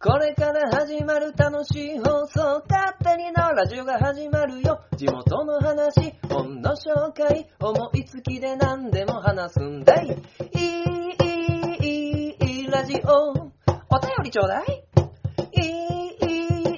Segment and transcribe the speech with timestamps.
[0.00, 4.80] これから始まる楽しい放送、勝手にのラジオが始まるよ。
[4.96, 10.06] 地元の話、本の紹介、思いつきで何でも話すんだい。
[10.06, 13.30] いい、いい、いい、ラジオ。
[13.32, 13.34] お
[13.98, 14.84] 便りちょうだい。
[15.54, 16.16] いい、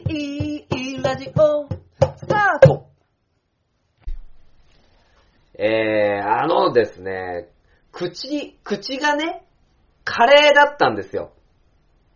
[0.08, 1.68] いい、いい、ラジオ。
[2.16, 2.86] スタート
[5.58, 7.50] えー、あのですね、
[7.92, 9.44] 口、口がね、
[10.04, 11.32] カレーだったんですよ。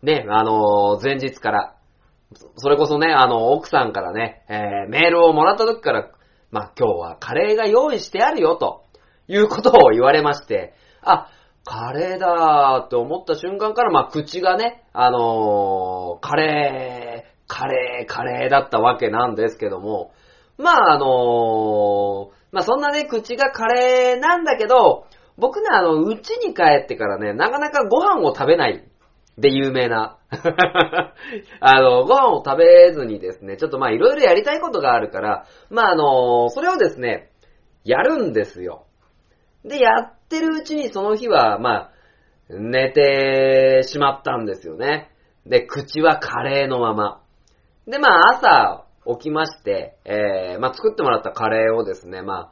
[0.05, 1.75] ね、あのー前日から。
[2.57, 6.11] それこそね、あの、奥さんからね、えー、メールをもらった時から、
[6.51, 8.85] まあ、今日はカレーが用意してあるよ、と
[9.27, 11.29] いうことを言われまして、あ、
[11.63, 20.11] カレーだーって思った瞬間から、まあ、口がね、あのーカレー、カレー、カレーだったわけなんですけども、
[20.57, 28.83] まあ、あのーまあ、そんなね、口がカレーなんだけど、僕ね、あの、うちに帰ってからね、なかなかご飯を食べない
[29.37, 30.17] で有名な。
[31.59, 37.31] あの、ご飯を食べずにですね、ちょっとまあいろいろやりたいことがあるから、まああの、それをですね、
[37.83, 38.85] やるんですよ。
[39.63, 41.91] で、やってるうちにその日は、まあ、
[42.49, 45.11] 寝てしまったんですよね。
[45.45, 47.21] で、口はカレーのまま。
[47.87, 48.85] で、まあ朝
[49.17, 52.51] 起きまして、えー、まあ作ってもらったカレーをですね、ま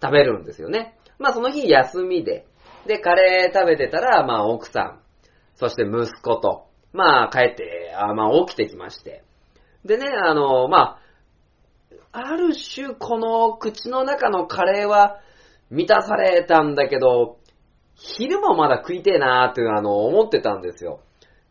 [0.00, 0.96] 食べるんですよね。
[1.18, 2.46] まあその日休みで、
[2.86, 5.01] で、カレー食べてたら、まあ奥さん、
[5.62, 9.22] そして息子と、まあ帰って、あまあ起きてきまして。
[9.84, 10.98] でね、あの、ま
[12.10, 15.20] あ、ある種この口の中のカレーは
[15.70, 17.38] 満たされたんだけど、
[17.94, 20.98] 昼もまだ食いてえなーってあの思ってたんですよ。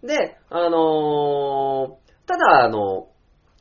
[0.04, 3.08] で、あのーただあの、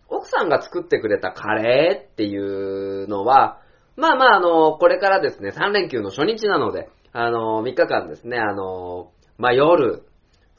[0.08, 3.60] 奥さんが作ってくれたカレーっていうのは、
[3.96, 10.04] まあまああの、これからですね、3連休の初日なので、あの、3日間ですね、あの、まあ夜、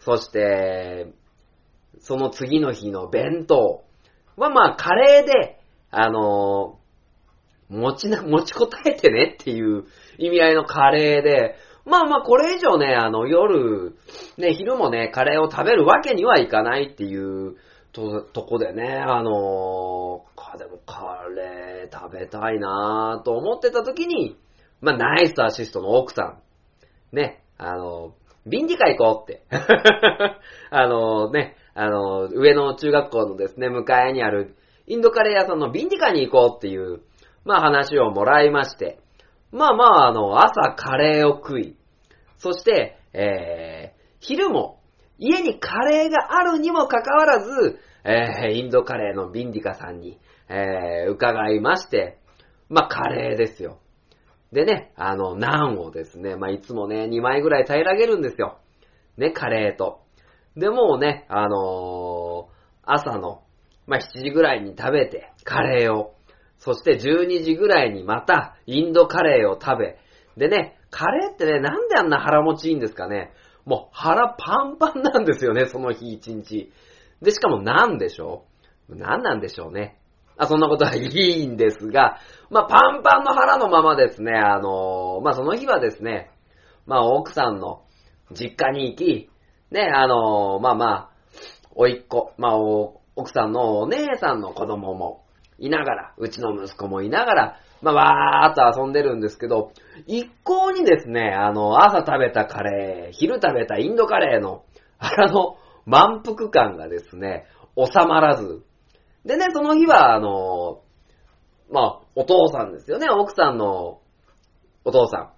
[0.04, 1.08] そして、
[2.00, 3.84] その次の日の弁当
[4.36, 5.60] はまあカレーで、
[5.92, 6.80] あの、
[7.70, 9.86] 持ちな、持ちこたえてねっていう
[10.18, 13.96] 意味合いのカレーで、まあまあこれ以上ね、あの夜、
[14.38, 17.56] ね、昼もね、カレーを食べるわけにはいかないっていう
[17.92, 24.38] と、とこでね、あのか、でもカレー食べたいなぁと思ってた時に、
[24.82, 26.38] まあナイスアシストの奥さ
[27.14, 28.14] ん、ね、あの、
[28.46, 29.44] ビンディカ行こうって。
[30.72, 34.56] あのね、あの、上の中学校のですね、向かいにある
[34.88, 37.02] インドカレー屋さんのビンディカに行こうっていう、
[37.46, 39.00] まあ話をもらいまして、
[39.52, 41.76] まあまあ、あの、朝カレーを食い、
[42.38, 44.80] そして、えー、昼も
[45.18, 50.20] 家にカレーがあるにもかかわらず、えー、インドカレーのビンディカさんに、
[50.50, 52.18] えー、伺いまして、
[52.70, 53.81] まあカレーですよ。
[54.52, 58.60] でね、あの、ナンをですね、まあいつもね、2枚ぐらい平らげるんですよ。
[59.18, 60.02] ね、カレーと。
[60.58, 63.44] で、もうね、あのー朝の、
[63.88, 66.16] まあ7時ぐらいに食べて、カレーを。
[66.58, 69.98] そして12時ぐらいにまた、インドカレーを食べ。
[70.36, 73.32] でね、カレーってね、なんであんな腹持ちいいんですかね。
[73.66, 76.72] もう腹パンパンなんですよね、その日一日。
[77.22, 78.46] で、しかもなんでしょ
[78.90, 80.01] うなんなんでしょうね。
[80.38, 82.18] あ、そんなことはいいんですが、
[82.50, 86.32] まあ、パンパンの腹のままですね、あのーまあ、その日はですね、
[86.86, 87.84] まあ、奥さんの
[88.32, 89.30] 実家に行き、
[89.72, 91.10] ね、あのーまあまあ、
[91.76, 95.24] おいっ子、まあ、奥さんのお姉さんの子供も
[95.58, 99.72] いながら、うちの息子もいながら、まあ、わーっと遊んでるんですけど、
[100.08, 104.64] 一向にですね、あの、朝食べたカレー、昼食べたインドカレーの、
[105.00, 108.64] あの、満腹感がですね、収まらず。
[109.26, 110.82] でね、その日は、あの、
[111.72, 114.02] まあ、お父さんですよね、奥さんの
[114.84, 115.34] お父さ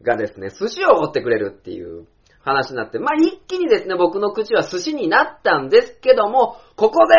[0.00, 2.06] んがですね、寿司をおごってくれるっていう
[2.40, 7.14] 話になって、まあ、一気にですね、僕の口は寿司になったんですけども、ここで、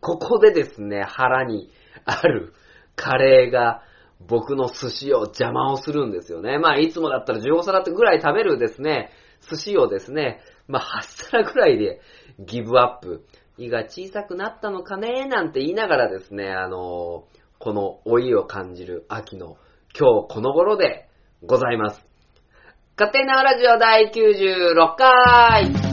[0.00, 1.70] ここでですね、腹に
[2.04, 2.52] ある
[2.94, 3.82] カレーが
[4.20, 6.58] 僕の寿司を邪魔をするんですよね。
[6.58, 9.10] まあ、いつもだったら15皿ぐらい食べるですね、
[9.48, 12.00] 寿司をですね、まあ、8皿ぐらいで
[12.38, 13.24] ギブアップ。
[13.58, 15.26] 胃が小さくなったのかね？
[15.26, 17.24] なんて言いながらですね、あの
[17.58, 19.56] この老いを感じる秋の
[19.98, 21.08] 今日この頃で
[21.44, 22.06] ございます。
[22.96, 25.87] 家庭なラジオ第96回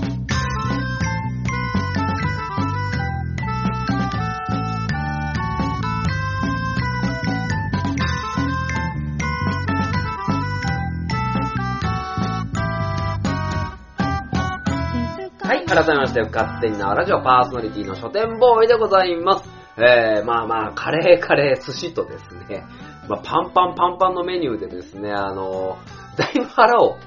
[15.76, 19.50] 改めまして、勝手になラジオパーソナリティの書店ボーイでございます。
[19.76, 22.66] えー、まあまあ、カレーカレー寿司とですね、
[23.10, 25.78] まあ、パンパンパンパンのメニューでですね、あの
[26.16, 26.98] だいぶ腹を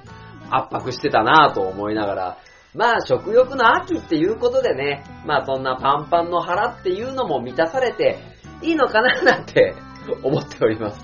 [0.50, 2.38] 圧迫してたなぁと思いながら、
[2.74, 8.18] まあ食欲の秋っていうことでね、まあそんなパンパンの腹っていうのも満たされて
[8.60, 9.74] いいのかななんて
[10.22, 11.00] 思っております。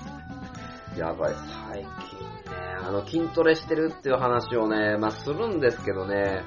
[0.95, 1.35] やばい、
[1.71, 6.43] 最近ね、あの筋トレしてるっていう話をね、まあするんですけどね、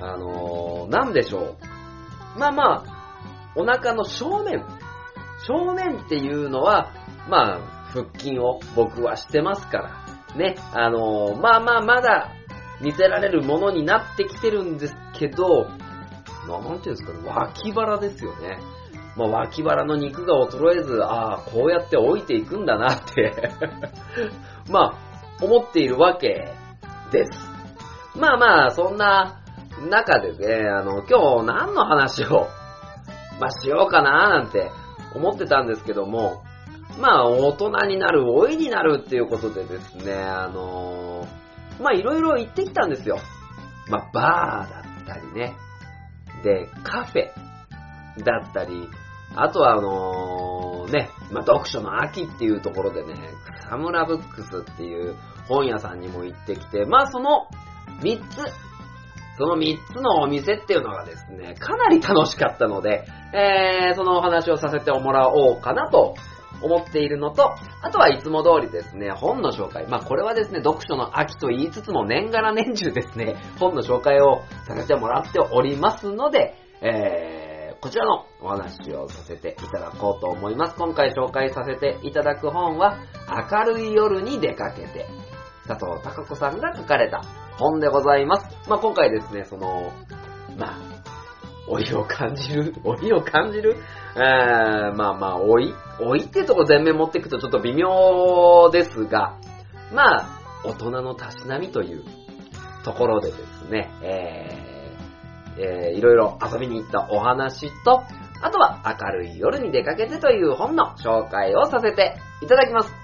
[0.00, 1.56] あのー、なんでしょ
[2.36, 2.38] う。
[2.38, 4.64] まあまあ、お腹の正面、
[5.46, 6.92] 正面っていうのは、
[7.28, 7.60] まあ、
[7.92, 12.32] 腹筋を僕はしてますから、ね、あのー、まあまあまだ
[12.80, 15.66] 見せられるものになってきてるんですけど、
[16.48, 18.58] なんていうんですかね、脇腹ですよね。
[19.16, 23.32] まあ、脇腹の肉が衰えず、ああ、こうやって置いていくんだなって
[24.70, 26.54] まあ、思っているわけ
[27.10, 27.30] です。
[28.16, 29.41] まあまあ、そんな
[29.88, 32.48] 中でね、あの、今日何の話を、
[33.40, 34.70] まあしようかななんて
[35.14, 36.42] 思ってたんですけども、
[37.00, 41.26] まあ、大人になる、老いになるっていうことでですね、あの
[41.80, 43.18] まあいろいろ行ってきたんですよ。
[43.88, 45.56] まあ、バーだったりね。
[46.42, 47.30] で、カフェ
[48.22, 48.88] だったり、
[49.34, 53.14] あとはあのね、まあ、読書の秋っていうところでね、
[53.66, 55.16] 草むらブックスっていう
[55.48, 57.48] 本屋さんにも行ってきて、まあその
[58.00, 58.36] 3つ、
[59.38, 66.14] その3つのお店っていうのがですね、かなり楽しかったので、えー、そのお話をさせてもらおうかなと
[66.60, 69.86] 思っているのと、あとはいつも通りですね、本の紹介。
[69.86, 80.76] まあこれはですね、読書の秋と言いつつも年がら年中ですね、本の紹介をさせてもらっておりますので、えー、こちらのお話をさせていただこうと思います。
[80.76, 82.98] 今回紹介させていただく本は、
[83.50, 85.06] 明るい夜に出かけて、
[85.66, 87.22] 佐藤孝子さんが書かれた
[87.58, 88.68] 本でございます。
[88.68, 89.92] まあ今回ですね、その、
[90.56, 90.78] まあ、
[91.68, 93.76] 老いを感じる、 老いを感じる、
[94.16, 99.36] えー、まあまあ、老い老いってとこ全面持っていくとちょっと微妙ですが、
[99.92, 100.26] まあ、
[100.64, 102.04] 大人のたしなみという
[102.84, 108.02] ところでですね、えー、えー、いろいろ遊びに行ったお話と、
[108.42, 113.01] あとは明るい夜に出かけてという本の紹介をさせていただきます。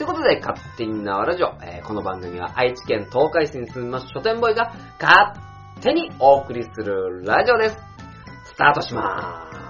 [0.00, 5.38] ということで、勝手に縄ラジオ、えー、この番組は愛知県東海市に住みます書店ボーイが勝
[5.82, 7.76] 手にお送りするラジオです。
[8.46, 9.69] スタートしまーす。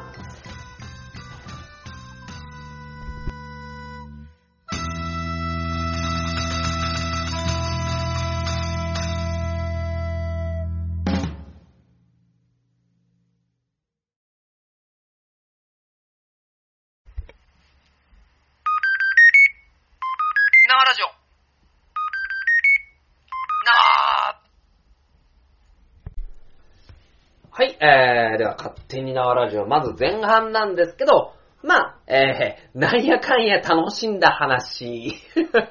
[27.82, 31.32] えー、では勝手に縄ラジオ、まず前半なんですけど、
[31.62, 35.14] まあ、えー、なんやかんや楽しんだ話。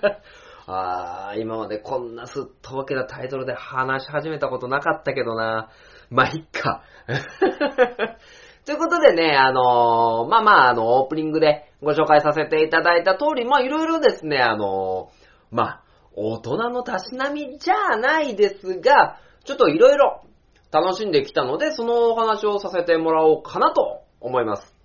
[0.65, 5.69] あー、今までこんなすっとぼけたタイトルで話し始めたことなかったけどな。
[6.09, 6.81] まあ、いっか。
[8.65, 15.81] ということでね、あのーまあまあ、あの、オープニングでご紹介させていただいた通り、まあいろいろですね、あのーまあ、
[16.15, 20.23] 大人のたしなみじゃないですが、ちょっといろいろ
[20.71, 24.75] 楽しんできたので、そのお話をさせてもらおうかなと思います。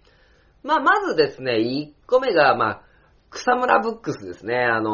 [0.62, 2.82] まあ、まずですね、1個目が、まあ、
[3.30, 4.64] 草むらブックスですね。
[4.64, 4.90] あの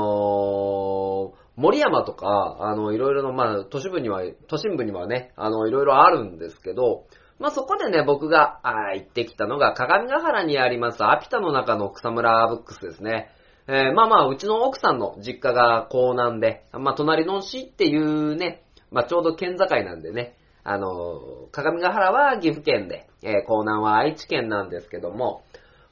[1.37, 7.05] ー森山とか、あの、いろいろの、まあ、都市部には、都心部にはね、あの、いろいろあるんですけど、
[7.39, 13.31] まあ、そこでね、僕が、あ行ってきたのが、鏡ヶ原にあります、アピタの中の草むらブックスですね。
[13.69, 20.37] えーまあまあ、うちの奥さんの実家が江南で、まあ、隣の市っていうね、まあ、ちょうど県境なんでね、
[20.73, 25.43] あの、鏡ヶ原は岐阜県で、えー江南は愛知県なんですけども、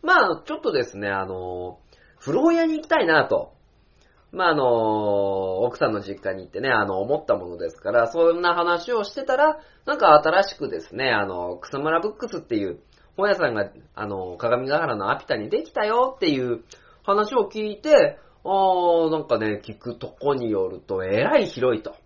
[0.02, 1.78] まあ、ちょっとですね、あの、
[2.20, 3.54] 古本屋に行きたいなと。
[4.30, 12.78] まあ、あの、奥さんの実家に行ってね、あの、思ったものですから、そんな話をしてたら、なんか新しくですね、あの、草むらブックスっていう
[13.16, 16.62] 本屋さんが、あの、鏡ヶ原のアピタにできたよっていう
[17.02, 21.96] 話を聞いて、あー、なんかね、聞くとこによると、えらい広いと。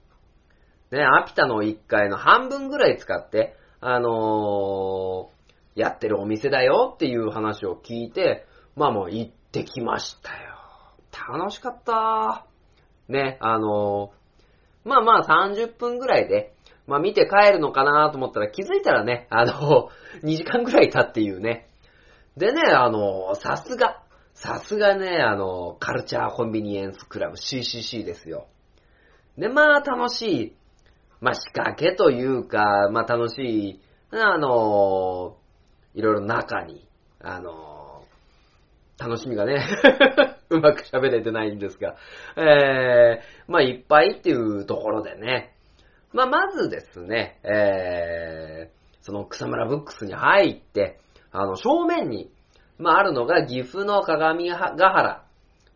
[0.93, 5.33] ね、アピタの1階の半分ぐらい使って、あのー
[5.75, 8.45] やってるお店だよっていう話を聞いて、
[8.77, 10.53] まあもう行ってきましたよ。
[11.39, 12.47] 楽しかった。
[13.09, 16.55] ね、あのーまあまあ30分ぐらいで、
[16.87, 19.89] まあ見て帰るのかなと思ったら気づいたらね、あの
[20.23, 21.69] 2 時間ぐらい経っていうね。
[22.37, 24.03] でね、あのさすが、
[24.35, 28.47] さすがね、あのカルチャーコンビニエンスクラブ CCC ですよ。
[29.39, 30.57] で、まあ楽しい、
[31.23, 35.38] まあ仕掛けというか、まあ楽しい、あの
[35.95, 36.87] いろいろ中に、
[37.21, 38.05] あの
[38.99, 39.64] 楽しみがね、
[40.50, 41.97] うまく喋れてないんですが、
[42.37, 45.55] えー、まあいっぱいっていうところでね、
[46.12, 50.99] まあ、まずですね、えー、その草むらブックスに入って、
[51.31, 52.31] あの、正面に、
[52.79, 55.22] まあ、あるのが岐阜の鏡ヶ原。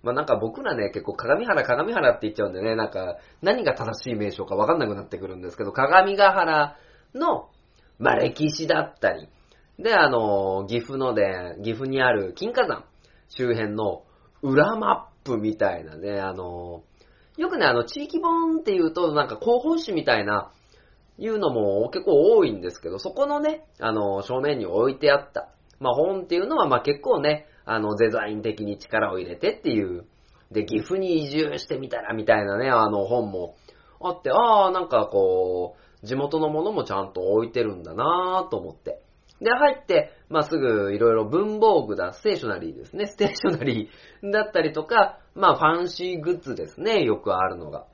[0.06, 6.76] まあ、なんか僕らね、結構鏡原、鏡原って言っちゃうんでね、なんか、何が正しい名称かわかんなくなってくるんですけど、鏡ヶ原
[7.12, 7.48] の、
[7.98, 9.28] まあ、歴史だったり、
[9.80, 12.84] で、あの、岐阜ので、岐阜にある金華山
[13.28, 14.04] 周辺の
[14.42, 16.84] 裏マップみたいなね、あの、
[17.36, 20.52] よくね、あの、地域本っていうと、なんか広報誌みたいな、
[21.18, 25.48] いうのも結構多いんですけど、そこのね、あの、正面に置いてあった、
[25.80, 30.06] まあ本っていうのは、まあ結構ね、あの、デザイン的に力を入れてっていう、
[30.50, 33.56] で、岐阜に移住してみたらみたいなね、あの本も
[34.00, 39.02] あって、ああ、なんかこう、地元のものもちゃんと置いてるんだなぁと思って。
[39.40, 43.06] で、入って、まあ、すぐいろいろ文房具だ、ステーショナリーですね。
[43.10, 47.02] ステーショナリーだったりとか、まあ、ファンシーグッズですね。
[47.02, 47.86] よくあるのが。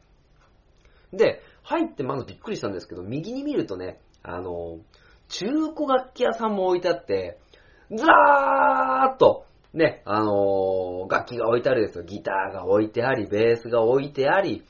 [1.13, 4.79] で、入ってまずびっくりしたんですけど、右に見るとね、あの、
[5.29, 7.39] 中古楽器屋さんも置いてあって、
[7.91, 9.42] ずらーっと、
[9.75, 12.05] ね、あの楽器が置いてあるですよ。
[12.05, 14.65] ギターが置いてあり、ベースが置いてあり、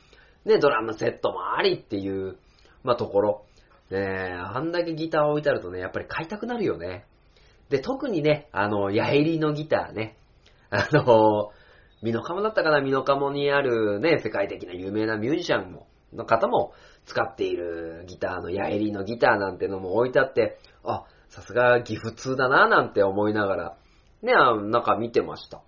[0.45, 2.37] ね、ドラムセットもありっていう、
[2.85, 3.45] まあ、ところ。
[3.91, 7.05] ね、あんだけギター置いてあるとね、やっぱり買いたくなるよね。
[7.69, 10.17] で、特にね、あの、ヤエリのギターね。
[10.71, 11.51] あの、
[12.03, 16.73] ミノカモだったかなミノカモにあるね、世界的な有名なミュージシャンも、の方も
[17.07, 23.77] 使っているギターのヤエリのギターなんてのも置いてあって、あ、さすが岐阜通だななんて思いながら、
[24.23, 24.33] ね、
[24.71, 25.62] 中見てました。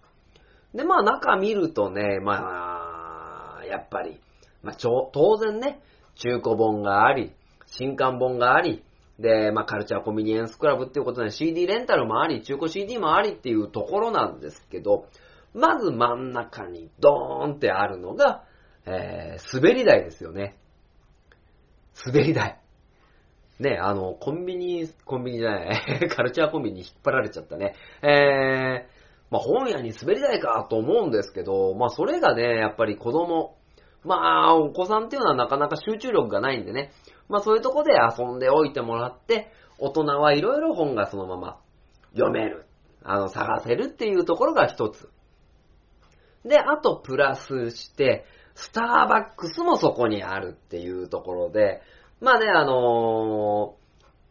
[0.74, 4.20] で、まあ中見るとね、まあ、やっぱり、
[4.62, 5.80] まあ、ちょ当然ね、
[6.16, 7.32] 中古本があり、
[7.66, 8.84] 新刊本があり、
[9.18, 15.06] で、まあ、カルチャーコミュニエンスクラブっていうことで CD レンタルもあり、中古 CD もありっていうところなんですけど、
[15.52, 18.44] まず真ん中にドーンってあるのが、
[18.86, 20.56] えー、滑り台ですよね。
[22.04, 22.60] 滑り台。
[23.60, 27.74] ね、あの、コンビニ、コンビニじゃない、 カルチャーコンビニに引っ張られちゃったね。
[28.02, 33.56] えー、まあ、本屋に滑り台かと思うんですけど、まあ、それがね、やっぱり子供、
[34.04, 36.90] まあ、お子さんっていうのはなかなか集中力がないんでね、
[37.28, 41.58] まあそういうとこで遊んでおいてもらって、大人はいろいろ本がそのまま
[42.12, 42.66] 読める。
[43.02, 45.10] あの、探せるっていうところが一つ。
[46.44, 51.82] で、あとプラスして、スターバックスもそこにあるっていうところで、
[52.24, 53.76] まあね、あの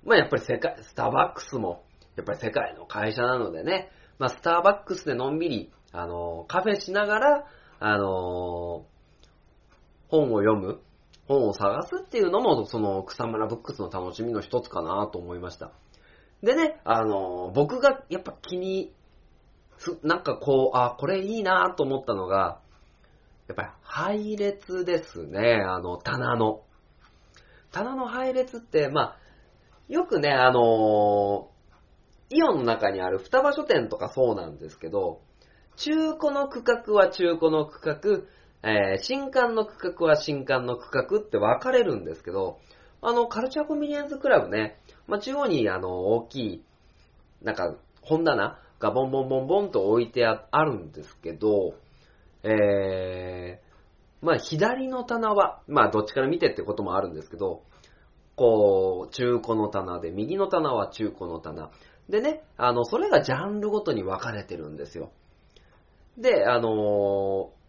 [0.04, 1.84] ーまあやっぱり世界、スターバックスも、
[2.16, 7.46] やっぱり世界の会社なのでね、まあスターバックスでのんびり、あのーカフェしながら、
[7.80, 8.94] あのー
[10.10, 10.82] 本を読む
[11.28, 15.72] 本を探すっていうのも、その草むらブックスの楽しみの一つかなと思いました。
[16.42, 18.92] でね、あの、僕がやっぱ気に、
[20.02, 22.60] なんかこう、あ、これいいなと思ったのが、
[23.48, 26.64] やっぱり配列ですね、あの、棚の。
[27.74, 29.18] 棚の配列って、まあ、
[29.89, 31.50] よくね、あの
[32.30, 35.22] イオンの中にある双葉書店とかそうなんですけど、
[35.75, 38.00] 中古の区画は中古の区画、
[38.63, 42.60] えー新刊の区画は新刊の区画って分かれるんですけど、
[43.01, 46.65] あの、カルチャーコンビニエンスクラブね、まあ、中央にあの、大きい、
[47.42, 51.74] なんか、本棚がボンボンボンボンと置いてああるんですけど、
[52.44, 53.62] えー、
[54.24, 57.63] まあ、左の棚は、まあ、どっちから見てってこともあるんですけど、
[58.36, 61.72] こう、中古の棚で、右の棚は中古の棚。
[62.10, 65.12] でね、あの、それがジャンルごとに分かれてるんですよ。
[66.18, 67.63] で、あのー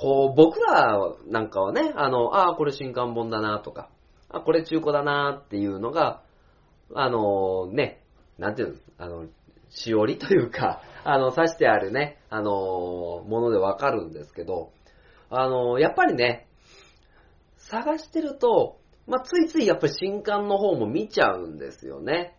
[0.00, 0.96] こう、僕ら
[1.26, 3.90] なんかはね、あの、ああ、これ新刊本だなとか、
[4.28, 6.22] あ、これ中古だなっていうのが、
[6.94, 8.04] あのね、
[8.38, 9.26] なんていうの、あの、
[9.70, 14.70] しおりというか、あの、刺してあるね、あのものでわかるんですけど、
[15.30, 16.48] あのやっぱりね、
[17.56, 22.34] 探してると、まあ、ついついやっぱり新刊の方も見ちゃうんですよね。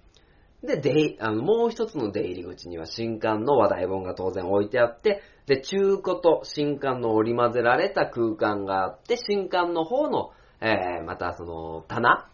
[0.64, 10.32] で、出いあのもう一つの出入り口には新刊の話題本が当然置いてあって、で、中古と新刊の織り交ぜられた空間があって、新刊の方の、
[10.62, 12.30] えー、またその、棚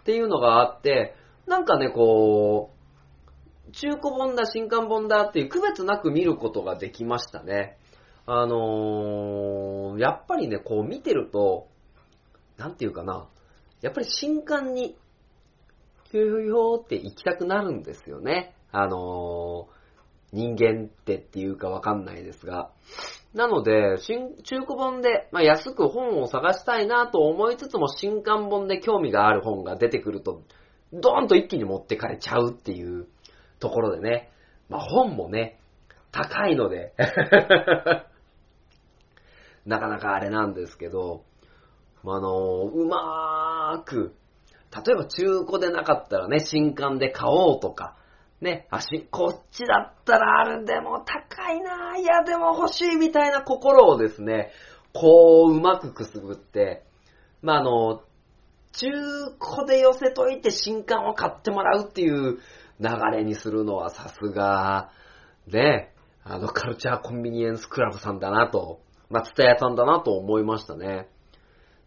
[0.00, 1.14] っていうのがあって、
[1.46, 2.72] なんかね、こ
[3.68, 7.78] う、中古本だ、新刊本だっていう区別なく見ることができましたね。
[8.30, 11.68] あのー、やっぱりね、こう見てると、
[12.58, 13.26] なんていうかな、
[13.80, 14.98] やっぱり新刊に、
[16.10, 18.54] ひょひょひょって行きたくなるんですよね。
[18.70, 22.70] あのー、人間ってっていうかわかんないですが。
[23.32, 30.42] なので、新中古本で、まあ、安く本を探したいなと思いつつも、新刊本で興味がある本が出てくると、
[30.92, 33.06] ドーンと一気に持ってかれちゃうっていう
[33.58, 34.30] ところでね。
[34.68, 35.58] まあ、本もね、
[36.12, 36.92] 高いので、
[39.68, 41.24] なかなかあれなんですけど、
[42.02, 44.14] まあの、うままく、
[44.74, 47.94] 例えば中古でなかったらね、新刊で買おうとか、
[48.40, 54.52] ね、あし、こっちだったらあるでも高いないやでも欲しいみたいな心をですね、
[54.94, 56.84] こううまくくすぐって、
[57.42, 58.02] まあ、あの、
[58.72, 58.86] 中
[59.38, 62.38] 古で寄せといて新刊を買ってもらうっていう
[62.80, 64.92] 流れにするのはさすが、
[65.46, 65.92] ね、
[66.24, 71.08] あのカルチャーコンビニエンスクラブさんだなと、まあ、ツタヤさんだなと思いましたね。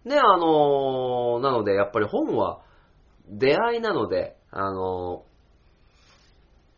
[0.06, 2.62] ね、あのなのでやっぱり本は
[3.30, 5.24] 出会いなので、あの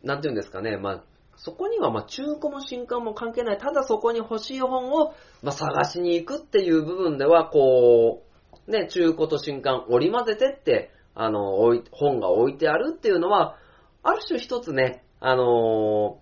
[0.02, 1.04] なんていうんですかね、まあ、
[1.36, 8.22] そこにはまあ中古も新刊も関係ない、ただそこに欲しい本をまあ探しに行くっていう部分では、こ
[8.66, 13.56] う、ね、中古と新刊織り交ぜてって、あの、置い本が置いてあるっていうのは、
[14.02, 16.18] ある種一つね、あの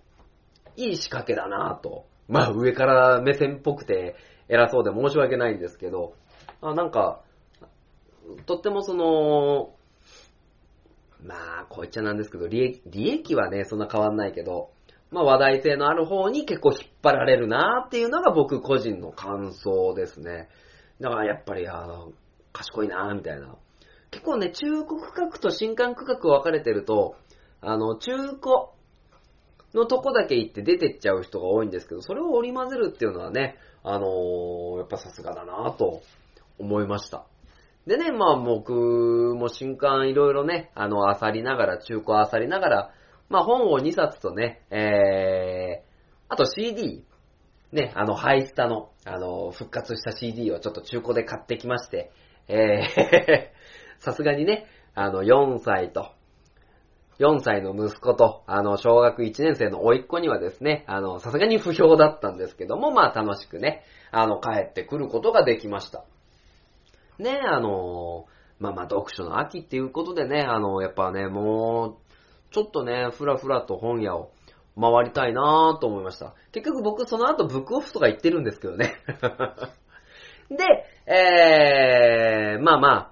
[0.77, 2.05] いい仕掛けだなと。
[2.27, 4.15] まあ上から目線っぽくて
[4.47, 6.15] 偉そうで申し訳ないんですけど、
[6.61, 7.21] あなんか、
[8.45, 9.75] とってもその、
[11.25, 14.71] まあ、こう言っちゃなんですけど、利益、利益はね、そんな変わんないけど、
[15.11, 20.49] まあ話題性のある方に結構引っ張られるなっていうのが僕個人の感想ですね。
[20.99, 22.11] だからやっぱり、あの、
[22.51, 23.55] 賢いなみたいな。
[24.11, 27.15] 結構ね、中古区画と新刊区画分かれてると、
[27.61, 28.37] あの、中古
[29.73, 36.01] のとこだけ行って出てっちゃう人が多いんですけど、それを織り交ぜるっていうのはね、あのーやっぱさすがだなと
[36.59, 37.25] 思いました。
[37.85, 42.91] でね、まあ僕も新刊いろいろね、あの、漁りながら、中古漁りながら、
[43.29, 45.93] まあ本を2冊とね、えー、
[46.29, 47.03] あと CD、
[47.73, 52.11] ね、あの、ハイスタの、あの、復活した CD をちょっと中古で買ってきまして、
[52.47, 56.11] えー、 さすがにね、あの、4歳と、
[57.23, 66.03] 4歳の息子と、あの、小学1年生の甥っ子にはですね、あの、さすがに不評だったんですけども、まあ楽しくね、あの、帰ってくることができました。
[67.19, 68.25] ね、あの、
[68.59, 74.31] まあまあ読書の秋っていうことでね、あの、やっぱね、もう、ちょっとね、ふらふらと本屋を
[74.79, 76.33] 回りたいなぁと思いました。
[76.51, 78.95] 結局僕その後ブックオフとか行ってるんですけどね。
[80.49, 80.57] で、
[81.07, 83.11] えー、まあまあ、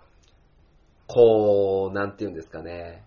[1.08, 3.04] こう、なんて言うんですかね、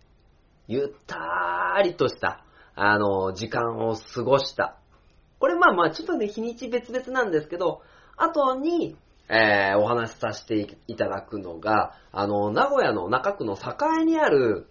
[0.67, 4.77] ゆったりとした、あの、時間を過ごした。
[5.39, 7.83] これまあまあ、ちょっとね、日にち別々なんですけど、
[8.17, 8.97] 後に、
[9.29, 14.67] えー、お話しさせていただくのが、あの、名古屋の中区の栄にある、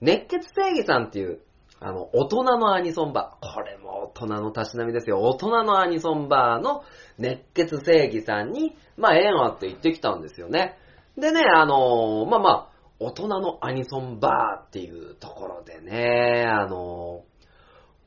[0.00, 1.40] 熱血正義さんっていう、
[1.80, 3.54] あの、大人のアニソンバー。
[3.54, 5.20] これも大人のたしなみですよ。
[5.20, 6.84] 大人のアニソンバーの
[7.18, 10.78] 熱血正義さんに、まあ、縁あって行ってきたんですよね。
[11.18, 17.24] でね、あのまあまあ、大人のアニソンバーっていうところでね、あの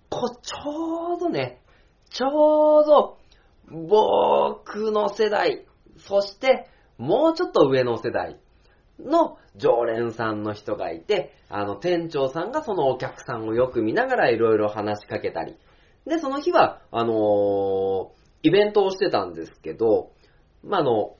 [0.09, 1.61] こ、ちょうどね、
[2.09, 3.17] ちょうど、
[3.69, 5.65] 僕の世代、
[6.07, 8.39] そして、もうちょっと上の世代
[8.99, 15.55] の常連さんの人がいて、あの、店長さんがそのお客さんをよく見ながらいろいろ話しかけたり。
[16.05, 20.11] で、その日は、あのーイベントをしてたんですけど、
[20.63, 21.15] まあ、あの、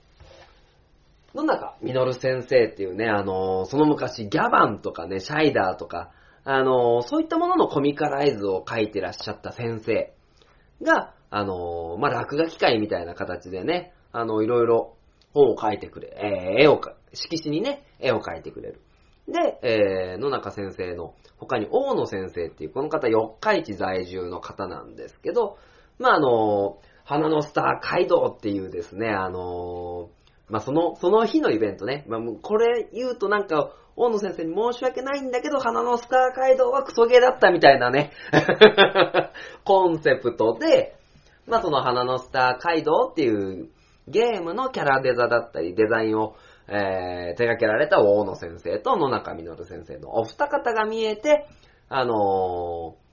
[1.34, 6.12] 野中実先生っていうね、あのその昔ギャバンとかね、シャイダーとか、
[6.44, 10.14] あのそういったもののコミカライズを書いてらっしゃった先生
[10.82, 14.96] が、あのまあ、落書き会みたいな形でね、あの、いろいろ
[15.34, 18.82] 本を書いてくれ、えー絵をか、色紙にね、絵を描いてくれる。
[19.28, 25.58] で、えー野中先生の他に大野先生っていう、この方四日市在住の方なんですけど、
[26.00, 30.10] まあ、あの、花のスター街道っていうですね、あの、
[30.50, 38.12] まあ、その、その日のイベントね、まあ、もうこれ言うとなんか、大野先生に申し訳ないんだけど、花のスター街道はクソゲーだったみたいなね、
[39.66, 40.96] コンセプトで、
[41.48, 43.70] まあ、その花のスター街道っていう
[44.08, 46.36] ゲームのキャラデザだったり、デザインを、
[46.68, 51.48] えー手掛けられた大野先生と野中実先生のお二方が見えて、
[51.90, 53.10] あのー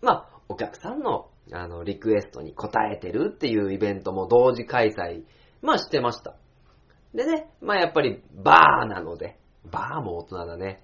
[0.00, 5.24] まあ、お客さんの、あの、リクエストに応えてるっていうイベントも同時開催、
[5.60, 6.34] まあ、してました。
[7.14, 10.82] でね、まあ、やっぱり、バーなので、バーも大人だね。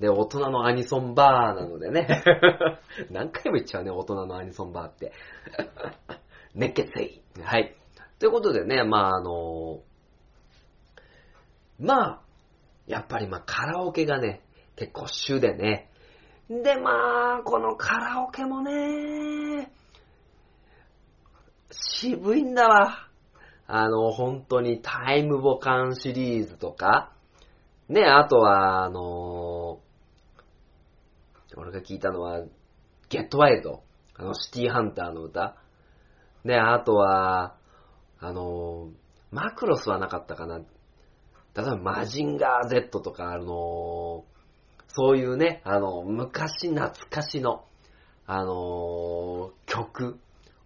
[0.00, 2.06] で、大人のアニソンバーなのでね。
[3.10, 5.12] 何回も言っちゃうね、大人のアニソンバーって。
[6.54, 7.74] 熱血いはい。
[8.18, 9.82] ということでね、まあ、あの
[11.78, 12.20] まあ、
[12.86, 14.42] やっぱりまあカラオケがね、
[14.76, 15.90] 結構主でね。
[16.48, 19.70] でまあ、このカラオケもね、
[21.70, 23.05] 渋いんだわ。
[23.66, 27.12] あの、本当にタイムボカンシリーズとか、
[27.88, 29.80] ね、あとは、あの
[31.56, 32.42] 俺が聞いたのは、
[33.08, 33.82] ゲットワイルド。
[34.16, 35.56] あの、シティハンターの歌。
[36.44, 37.56] ね、あとは、
[38.18, 38.88] あの
[39.30, 40.58] マクロスはなかったかな。
[40.58, 40.64] 例
[41.58, 44.24] えばマジンガー Z とか、あの
[44.88, 47.64] そういうね、あの、昔懐かしの、
[48.26, 50.18] あの曲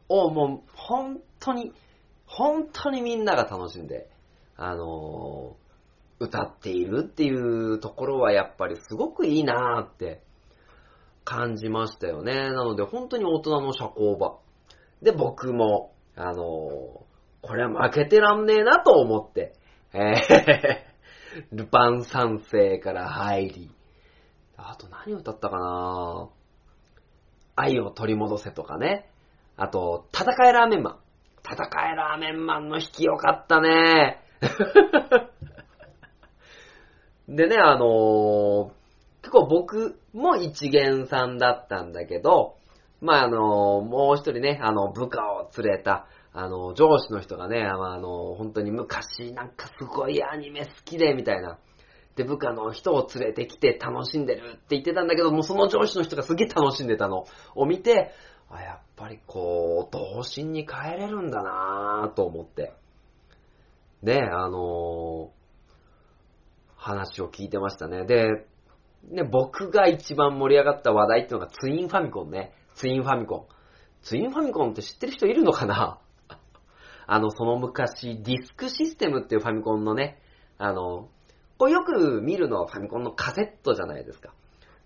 [0.09, 1.73] をもう本当に、
[2.31, 4.09] 本当にみんなが楽しんで、
[4.57, 5.57] あの
[6.21, 10.23] 歌っているっていうところはやっぱりすごくいいなーって
[11.25, 12.35] 感じましたよね。
[12.35, 14.39] なので本当に大人の社交場。
[15.03, 17.05] で、僕も、あの
[17.43, 19.55] これは負けてらんねえなと思って、
[19.93, 23.71] えー、 ルパン三世から入り、
[24.57, 26.29] あと何歌ったかな
[27.57, 29.11] 愛を取り戻せとかね。
[29.57, 31.10] あと、戦いラーメンマン。
[31.53, 34.23] 戦いラーメンマンの引きよかったね。
[37.29, 38.71] でね、あのー、
[39.23, 42.57] 結構僕も一元さんだったんだけど、
[43.01, 51.59] まあ、あのー、もう一人ね、あの、部下を連れた、あの、上司の人がね、あの、本当に昔なんかすごいアニメ好きで、みたいな。
[52.17, 58.13] で、部下の人を連れてきて楽しんでるって言ってたんだけど、もうその上司の人がすげえ楽しんでたのを見て、
[58.51, 62.73] あ、やっぱりこう、童心に帰れるんだなぁと思って。
[64.03, 65.31] で、あの
[66.77, 68.05] 話を聞いてましたね。
[68.05, 68.47] で、
[69.09, 72.53] ね、僕が一番盛り上がった話題っていうのがツインファミコンね。
[72.75, 73.47] ツインファミコン。
[74.03, 75.99] ツインファミコンって知ってる人いるのかな？
[77.07, 80.21] あの、その昔、ディスクシステムっていうファミコンのね、
[80.59, 81.09] あの、
[81.59, 84.33] こうよく見るのはファミコンのカセットじゃないですか。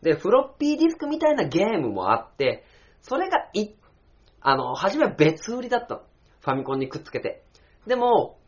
[0.03, 2.65] で、フロッピーディスクみたいなゲームもあって、
[3.07, 3.75] それがい、
[4.41, 6.01] あの、初めは別売りだったの。
[6.41, 7.45] ファミコンにくっつけて。
[7.87, 8.39] でも、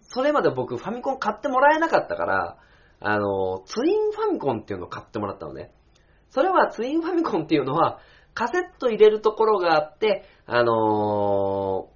[0.00, 2.58] それまで僕ファミコン買ってもらえなかったから、
[3.00, 5.72] あの、ツインファミコンっていうのを買ってもらったのね。
[6.30, 8.00] それはツインファミコンっていうのは、
[8.34, 11.94] カセット入れるところがあって、あのー、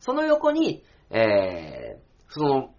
[0.00, 2.74] その横に、えー、その、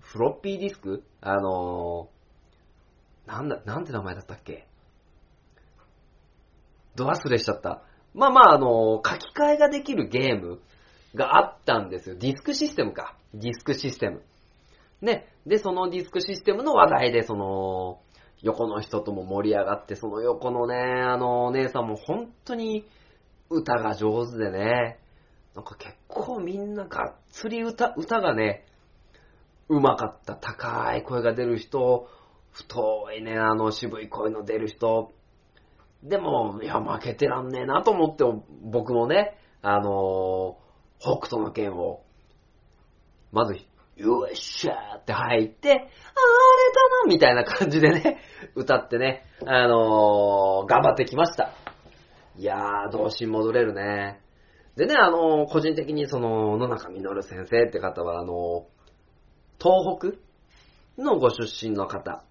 [0.00, 1.04] フロッピーディスク？
[1.22, 4.66] あのー、なんだ、なんて名前だったっけ？
[6.96, 7.82] ド忘れしちゃった。
[8.14, 10.60] まあまあ、あの、書き換えができるゲーム
[11.14, 12.16] があったんですよ。
[12.16, 13.16] ディスクシステムか。
[13.34, 14.22] ディスクシステム。
[15.00, 15.26] ね。
[15.46, 18.00] で、そのディスクシステムの話題で、その、
[18.42, 22.86] 横の人とも盛り上がって、その横のね、あの、お姉さんも本当に
[23.50, 24.98] 歌が上手でね、
[25.54, 28.64] なんか結構みんながっつり歌、歌がね、
[29.68, 30.34] うまかった。
[30.34, 32.08] 高い声が出る人、
[32.52, 35.12] 太いね、あの渋い声の出る人。
[36.02, 38.24] でも、いや、負けてらんねえなと思って、
[38.62, 40.56] 僕もね、あの
[40.98, 42.02] 北斗の剣を、
[43.32, 43.58] まず、
[43.96, 45.86] よっしゃーって入って、あれだ
[47.04, 48.18] なみたいな感じでね、
[48.54, 51.52] 歌ってね、あのー、頑張ってきました。
[52.38, 54.20] いやー、童心戻れるね。
[54.76, 60.16] でね、あのー、個人的にその、野中実先生って方は、あのー、東
[60.96, 62.24] 北のご出身の方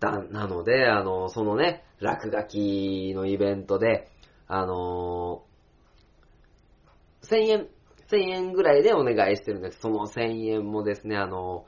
[0.00, 4.10] だ、なので、あのそのね、落書きのイベントで、
[4.46, 5.42] あの
[7.22, 7.68] 1000円
[8.10, 9.80] 1000円ぐらいでお願いしてるんです。
[9.80, 11.66] その1000円もですね、あの、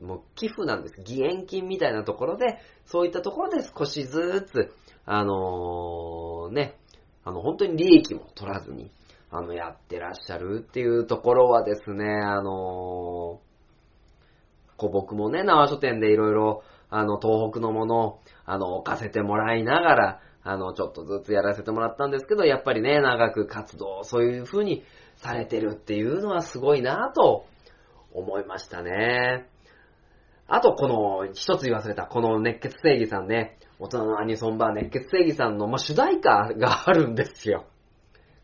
[0.00, 1.00] もう寄付なんです。
[1.00, 4.72] 義援金みたいなところで、そういったところで少しずつ、
[5.04, 6.76] あのー、ね、
[7.24, 8.92] あの、本当に利益も取らずに、
[9.30, 13.40] あの、やってらっしゃるっていうところはですね、あの、
[14.76, 24.82] こう僕もね、縄書店でいろいろ、あの、東北のものを、あの、置かせてもらいながら、あの、ちょっとずつやらせてもらったんですけど、やっぱりね、長く活動、そういう風に
[25.16, 27.46] されてるっていうのはすごいなぁと
[28.12, 29.46] 思いましたね。
[30.48, 37.66] あと、この、一つ言わせた、この熱血正義さんね、大人のアニソンバー熱血正義さんの、まあ、主題歌があるんですよ。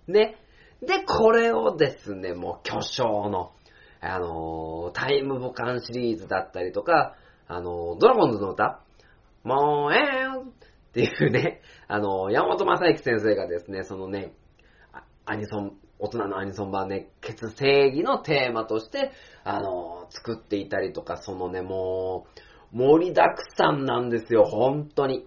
[0.07, 0.37] ね。
[0.81, 3.53] で、これをですね、もう巨匠の、
[4.01, 7.17] あのー、タイムボカンシリーズだったりとか、
[7.49, 8.81] あの、ドラゴンズの歌、
[9.45, 10.53] もうえーんっ
[10.93, 14.33] ていうね、あの、山本正幸先生がですね、そのね、
[15.25, 19.13] アニソン、大人のアニソン版熱血正義のテーマとして、
[19.45, 22.27] あの、作っていたりとか、そのね、も
[22.73, 25.27] う、盛りだくさんなんですよ、本当に。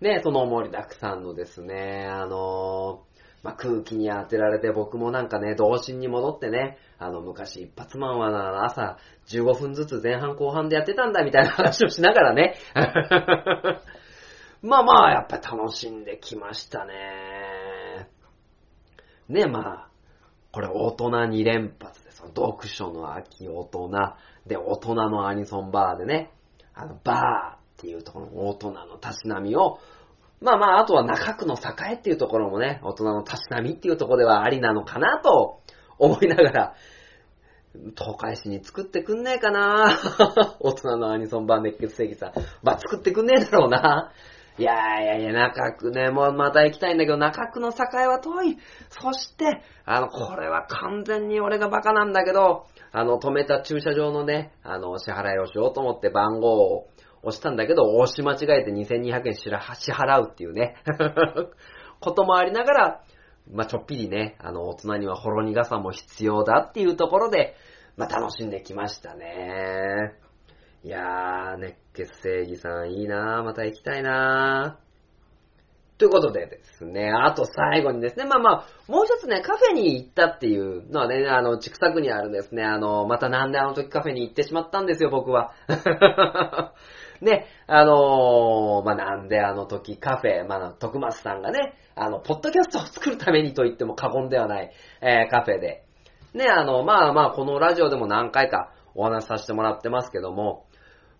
[0.00, 3.04] ね、その盛りだくさんのですね、あの、
[3.44, 8.96] まあ、空気に当てられて僕もなんかね、童心に戻ってね、あの、昔一発マンは朝
[9.28, 12.56] 15分ずつ前半後半でやってたんだみたいな話をしながらね。
[14.62, 18.08] まあまあ、やっぱ楽しんできましたね。
[19.28, 19.88] ね、まあ、
[20.50, 22.22] これ大人2連発です。
[22.22, 23.90] 読書の秋大人。
[24.46, 26.30] で、大人のアニソンバーでね、
[26.72, 29.80] あの、バーっていうところの大人のたしなみを、
[30.40, 35.60] まあまあ、あとは中区の栄っていうところもね、大人のたしなみっていうところではありなのかなと
[35.98, 36.74] 思いながら、
[37.98, 39.98] 東海市に作ってくんねえかな
[40.60, 42.32] 大人のアニソン版熱血正義さん。
[42.62, 44.12] まあ、作ってくんねえだろうな。
[44.56, 48.58] いやいやいや、中区ね、もうまた行きたいんだけど、中区の境は遠い。
[48.90, 56.86] そして、あの、これは完全に俺がバカなんだけど、あの、止めた駐車場のね、あの、支払いをしようと思って番号を
[57.24, 60.76] 押したんだけど、押し間違えて2200円支払うっていうね、
[62.00, 63.00] こともありながら、
[63.50, 67.56] まあ、ちょっぴりね、あの、大人にはほろ苦さも必要だっていうところで、
[67.96, 70.14] まあ、楽しんできましたね。
[70.82, 74.84] いやー、熱血正義さんいいなー、また行きたいなー。
[75.96, 85.54] ということでですね、あと最後にですね、まあまあ、もう一つね、カフェに行ったっていうのはね、あの、畜作にあるですね、あの、またなんであの時カフェに行ってしまったんですよ、僕は。
[87.20, 95.84] ね、あのー、まあ、なんであの時カフェ、まあ、徳松さんがね、あの、ポッドキャストを作るためにと言っても過言ではない、えー、カフェで。
[96.34, 100.66] ね、あの、まあまあ、このラジオでも何回かお話しさせてもらってますけども、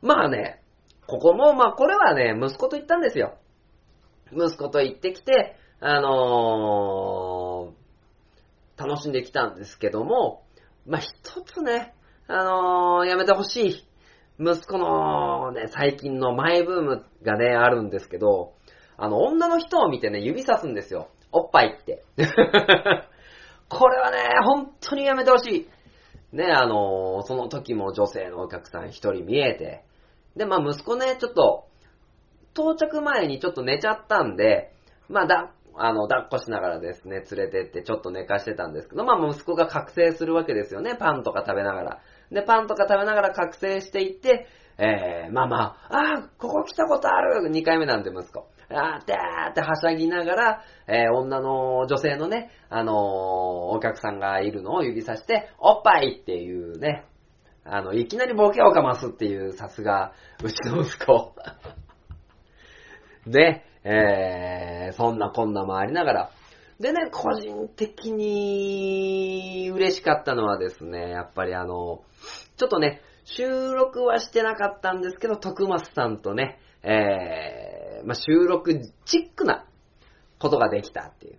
[0.03, 0.61] まあね、
[1.07, 3.39] ここも、まあこれはね、息子と行ったんですよ。
[4.33, 10.45] 息子と行ってきて、あのー、楽しんできたんですけども、
[10.87, 11.95] まあ一つね、
[12.27, 13.89] あのー、やめてほしい。
[14.39, 18.55] 息子のね、最近のマイブームがね、あるんですけど、
[18.97, 21.09] あの、女の人を見てね、指さすんですよ。
[21.31, 22.05] おっぱいって。
[23.69, 25.69] これはね、本当にやめてほし
[26.33, 26.37] い。
[26.37, 29.85] ね、あの、その時も女性のお客さん一人見えて、
[30.37, 31.67] で、まあ息子ね、ちょっと、
[32.55, 34.73] 到着前にちょっと寝ちゃったんで、
[35.09, 42.01] まあだ、あの、抱っこしながらですね、連れてってちょっと寝かしてたんですけど、まあ息子が覚醒するわけですよね、パンとか食べながら。
[42.31, 44.47] で、パンとか食べながら覚醒していって、
[44.79, 48.49] えー、まあまあ、あー、ここ来たことある !2 回目なんで息子。
[48.71, 57.05] あー、てーってはしゃぎながら、えー、女の、女性のね、あのー、お客さんがいるのを指さして、おっぱいっていうね、
[57.65, 61.35] あの、いきなりボケをかますっていう、さすが、うちの息子。
[63.27, 66.31] で、 えー、そんなこんなもありながら。
[66.85, 72.03] でね、個人的に嬉しかったのはですね、やっぱりあの、
[72.59, 79.65] ちょっとね、収録はしてなかったんですけど、徳松さんとね、えー、まあ、収録チックな
[80.39, 81.39] ことができたっていう。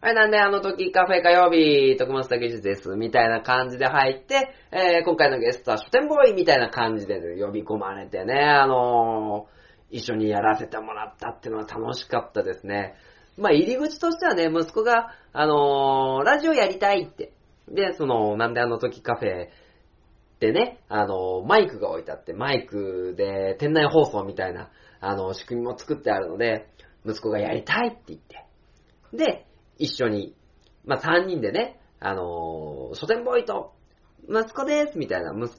[0.00, 12.94] はい、なんであの時カフェ火曜日、徳松武史です、みたいな感じで入って、えー、今回のゲストは書店ボーイみたいな感じで呼び込まれてね、あのー、一緒にやらせてもらったっていうのは楽しかったですね。
[13.36, 17.32] まあ、入り口としてはね、息子が、あのー、ラジオやりたいって。
[17.68, 24.70] で、その、なんであの時カフェってね、あのー、マイクが置いてあって、マイクで店内放送みたいな、
[25.00, 26.68] あのー、仕組みも作ってあるので、
[27.04, 28.46] 息子がやりたいって言って。
[29.12, 29.46] で、
[29.78, 30.34] 一緒に、
[30.84, 33.74] まあ、三人でね、あの、書店ボーイと、
[34.28, 35.50] 息子ですみたいな、む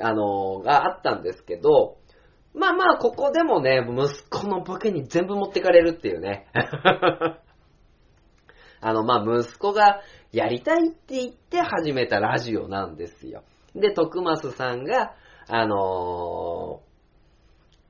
[0.00, 1.98] あの、があったんですけど、
[2.54, 6.46] まあまあ、ここでもね、息子のボケに全部持ってかれるっていうね。
[8.80, 13.42] あの、まあ、息子がやりたいって言って始めたラジオなんですよ。
[13.74, 15.14] で、徳松さんが、
[15.48, 16.82] あの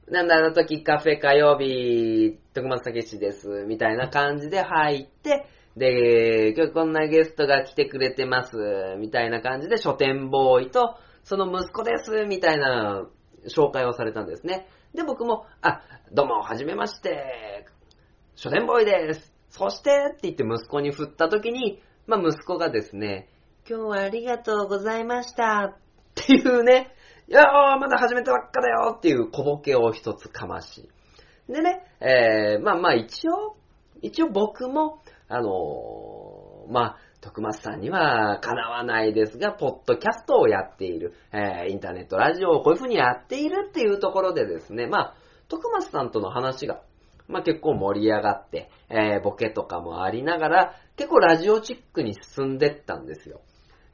[0.09, 5.46] ー、なんだ、あの時カフェ火曜日、徳松武史です、みたいな感じで入って、
[5.77, 8.57] で、今日こんなゲストが来てくれてます、
[8.98, 13.09] みたいな感じで書店ボーイと、その息子です、みたいな
[13.48, 14.68] 紹介をされたんですね。
[14.94, 17.66] で、僕も、あ、どうも、はじめまして、
[18.37, 19.33] 書店ボーイです。
[19.50, 23.28] そして、って言って息子に振った時に、まあ、息子がですね、
[23.68, 25.74] 今日はありがとうございました。
[25.74, 25.76] っ
[26.14, 26.94] ていうね、
[27.28, 27.46] いやー、
[27.78, 30.90] まだ始めたばっかだよっていう小ボケを一つかまし。
[31.48, 33.57] でね、えー、まあまあ一応、
[34.00, 45.15] 一応僕も、あのー、まあ、徳松さんにはかなわないですが、ポッドキャストをやっている、えー、インターネットラジオをこういう風にやっているっていうところでですね、まあ、
[45.49, 46.83] 徳松さんとの話が、
[47.29, 53.41] まあ結構盛り上がって、えー、ボケとかもありながら、結構ラジオチックに進んでったんですよ。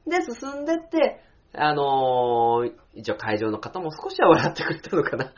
[0.07, 1.21] で、進んでって、
[1.53, 5.33] あのー、一応会場の方も少しは笑ってくれたのかな。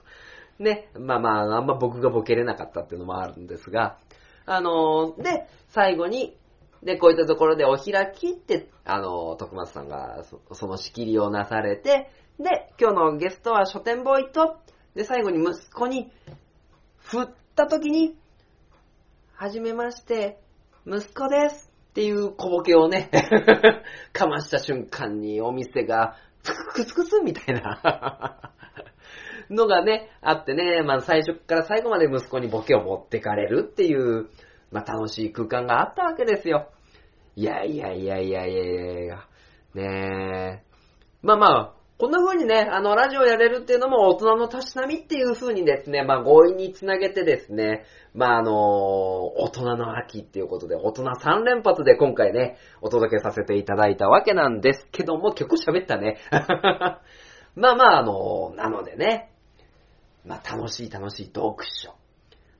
[0.58, 3.98] ね、まあまあ、あんま僕がボケれなかったっていうのもあるんですが、
[4.46, 6.36] あのー、で、最後に、
[6.84, 14.58] で、こういったところでお開きって、あの、徳松さんがその仕切りをなされて、で、今日のゲストは書店ボーイと、
[14.94, 16.12] で、最後に息子に
[16.98, 18.16] 振った時に、
[19.34, 20.38] はじめまして、
[20.86, 23.10] 息子ですっていう小ボケをね、
[24.12, 28.52] かました瞬間にお店が、クスクスみたいな
[29.48, 34.28] のがね、あってね、まあ最初から最後まで息子にボケを持ってかれるっていう、
[34.74, 36.68] まあ楽しい空間があったわけですよ。
[37.36, 39.18] いやいやいやいやいやいやいや
[39.72, 40.74] ねえ。
[41.22, 47.84] まあまあ、こんな風にね、あの、ラジオやれるっていうのも大人のたしなみっていう風にですね、まあ強引につなげてですね、
[48.14, 56.18] まああの、大人の秋っていうことで、大人3連発で今回ね、お届けさせていただいたわけなんですけども、結構喋ったね。
[57.54, 59.30] まあまああの、なのでね、
[60.26, 61.94] まあ楽しい楽しい読書。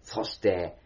[0.04, 0.76] そして、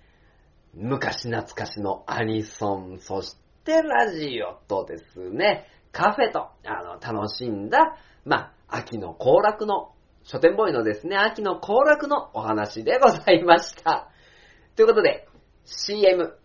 [0.75, 9.93] 昔懐かしのアニソン、そしてラジオとですね、カフェと、あの、楽しんだ、まあ、秋の行楽の、
[10.25, 14.09] 書店ボーイのですね、秋の行楽のお話でございました。
[14.77, 15.27] ということで、
[15.65, 16.39] CM。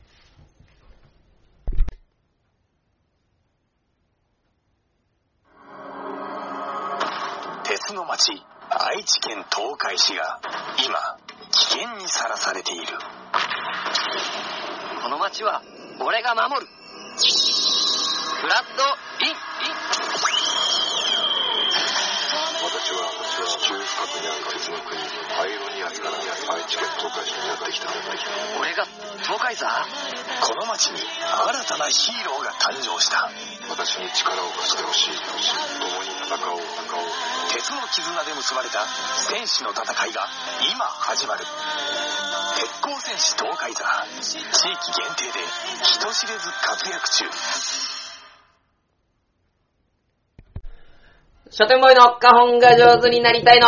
[7.64, 8.32] 鉄の町
[8.70, 10.40] 愛知県東海市が
[10.86, 11.18] 今
[11.52, 12.86] 危険にさらされている
[15.02, 15.62] この街は
[16.00, 16.68] 俺が守る。
[16.68, 18.84] フラッド
[19.26, 19.36] イン。
[22.64, 23.06] 私は
[23.60, 26.18] 地中深くにある鉄の国アイロニアスから
[26.56, 27.88] 愛知県東海市にやってきた
[28.60, 28.86] 俺が
[29.24, 29.68] 東海座？
[30.42, 33.30] この町に新たなヒーローが誕生した。
[33.70, 35.12] 私に力を貸してほしい。
[35.80, 37.08] 共に戦おう戦おう。
[37.52, 38.86] 鉄の絆で結ばれた
[39.30, 40.28] 戦士の戦いが
[40.74, 41.46] 今始まる。
[42.64, 43.84] 鉄鋼戦士東海座。
[44.22, 44.56] 地域限
[45.18, 45.40] 定で
[45.84, 47.26] 人知れず活躍中。
[51.50, 53.68] 書店ボーイの花本が上手になりたいの。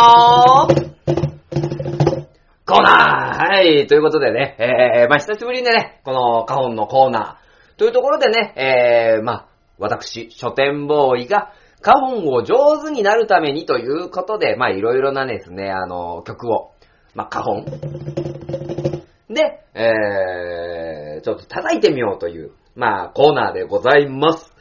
[2.64, 3.56] コーナー。
[3.56, 7.78] はい、ということでね、えー、まあ、久しぶりにね、この花本のコーナー。
[7.78, 9.46] というところでね、えー、まあ、
[9.78, 16.72] 私、書店ボーイが、花本を上手になるためにということで、まあ、いろいろなですね、あの、曲を、
[17.16, 17.64] まあ、花本
[19.30, 24.52] で、えー、ちょっと叩いてみようという、まあ、コーナーでございます。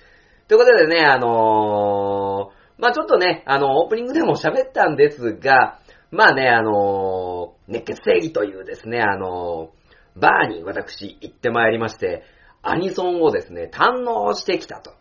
[0.47, 5.79] ということでね、あのー、まあちょっとね、あの、オープニングでも喋ったんですが、
[6.11, 12.23] まあね、あのー、熱血正義というですね、あのー、バーに私行ってまいりまして、
[12.61, 14.93] アニソンをですね、堪能してきたと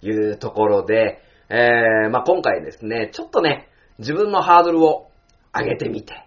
[0.00, 1.20] いうところで、
[1.50, 5.08] えー、まあ今回ですね、ちょっとね、自分のハードルを
[5.54, 6.26] 上げてみて、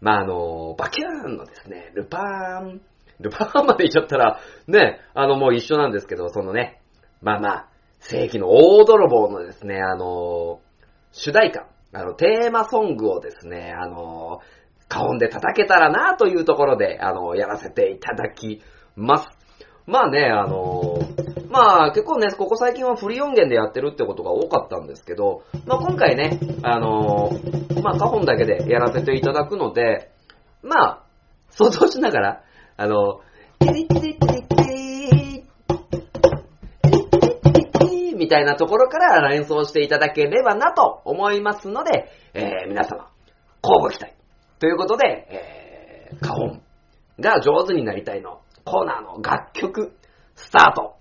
[0.00, 2.80] まああの、バキューンのですね、ルパーン、
[3.20, 6.80] ルパーンまで行っちゃったら、ね、あのもう一緒なんですけど、そのね、
[7.22, 7.68] まあまあ、
[8.00, 10.60] 世紀の大泥棒のですね、あの、
[11.12, 14.40] 主題歌、あの、テーマソングをですね、あの、
[14.88, 18.60] 顔で叩けたらなというところで、あの、やらせていただき
[18.94, 19.28] ます。
[19.86, 20.98] まあね、あの、
[21.48, 27.30] まあ結構ね、ここ最近はフリー音源でやってるってことが多かったんですけど、まあ今回ね、あの、
[27.82, 30.10] まあ花本だけでやらせていただくので、
[30.62, 31.02] まあ、
[31.50, 32.42] 想像しながら、
[32.76, 33.20] あの、
[33.60, 34.64] テリテリテリテ
[37.88, 43.08] リみたいなところから演奏していただければなと思いますので、えー、皆様、
[43.62, 44.14] 交互期待。
[44.58, 46.62] ということで、えー、花本
[47.20, 49.92] が上手になりたいのコーナーの楽曲、
[50.34, 50.96] スタート。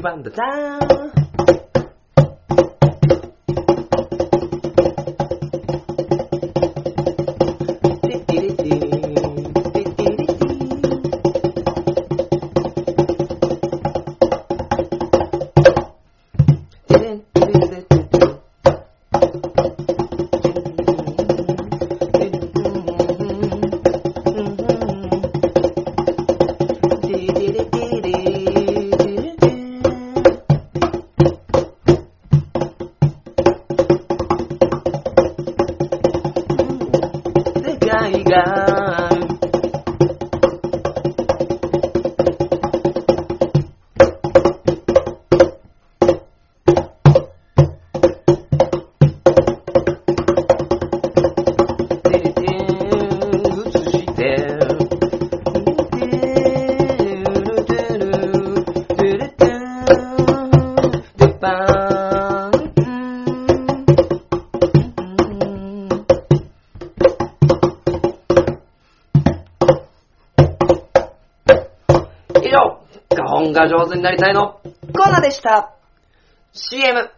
[0.00, 0.87] バンドザーン
[73.98, 74.60] になりたいの？
[74.62, 75.74] コーナーでした。
[76.52, 77.10] CM。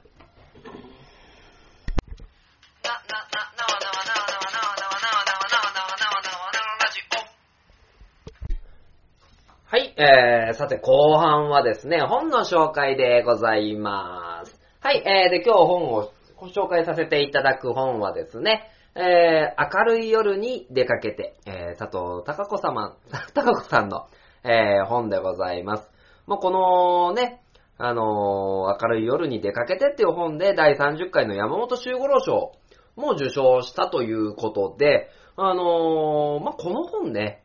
[10.02, 14.58] えー、さて後半はですね、本の紹介でございます。
[14.80, 22.96] はい、えー、で今日本をご紹介させていただく本はですね、えー、明るい夜に出かけて、えー、佐藤孝子様、
[23.34, 24.06] 孝子さんの、
[24.42, 25.90] えー、本でございます。
[26.30, 27.40] もうこのね、
[27.76, 32.52] あのー明るい夜に出かけてっていう本で第30回の山本周五郎賞
[32.94, 37.42] も受賞したということで、あのーまあ、この本ね、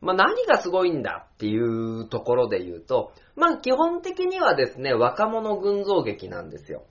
[0.00, 6.84] まあ、何がすごいんだっていうところで言うと、まあ、基本的にはですね、若者群像劇なんですよ。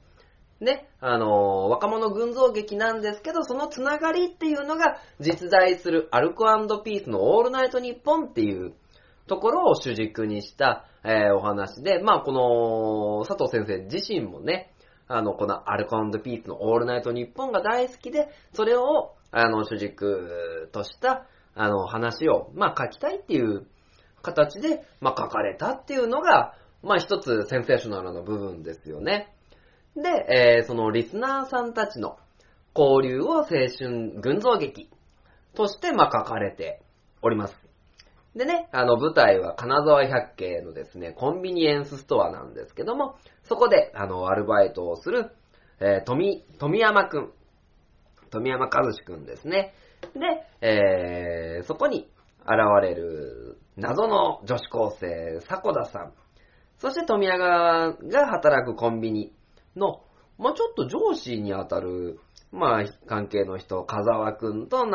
[0.62, 6.46] ね、あのー若者群像劇なんですけど、そのつながりっていうのが実在するアルコ
[6.84, 8.76] ピースのオールナイトニッポンっていう
[9.26, 14.72] ところを主軸にした、えーお話で、まあ、この佐藤先生自身もね、
[15.08, 23.68] あの、このアルコピースのオールナイトニッポンが大好きで、それを、あの、主軸とした、あの、話を、まあ、書きたいっていう
[24.24, 29.32] 形で、まあ、書かれたっていうのが、まあ、一つセンセーショナルな部分ですよね。
[29.96, 32.18] で、えーそのリスナーさんたちの
[32.76, 34.90] 交流を青春群像劇
[35.54, 36.82] として、まあ、書かれて
[37.22, 37.65] おります。
[38.36, 45.32] でね、あの、舞台は金沢百景のですね、コンビニエンスストアなんですけども、そこで、あの、アルバイトをする、
[45.80, 47.32] えー富、富山くん。
[48.32, 49.74] 富山和志くんですね。
[50.14, 52.10] で、えーそこに
[52.42, 56.14] 現れる謎の女子高生、迫田さん。
[56.78, 59.34] そして富山が働くコンビニ
[59.78, 60.02] の、
[60.38, 62.20] まあ、ちょっと上司にあたる、
[62.56, 64.86] まあ、関係の人、風沢くんと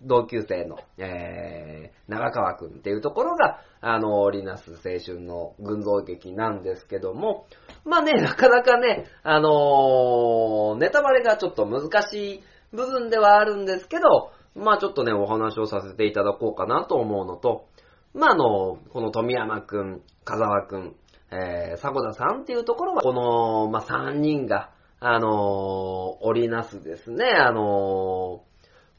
[0.00, 7.46] 同級生の、えー、長川くんっていうところが、あの、織りなす青春の群像劇なんですけども、
[7.84, 12.42] まあね、なかなかね、あのーネタバレがちょっと難しい
[12.72, 17.66] 部分ではあるんですけど、まあちょっとね、お話をさせていただこうかなと思うのと、
[18.14, 20.96] まああの、この富山くん、風沢くん、
[21.30, 24.71] えー、迫田さんっていうところは、この、まあ3人が、
[25.04, 28.44] あのー織りなすですね、あの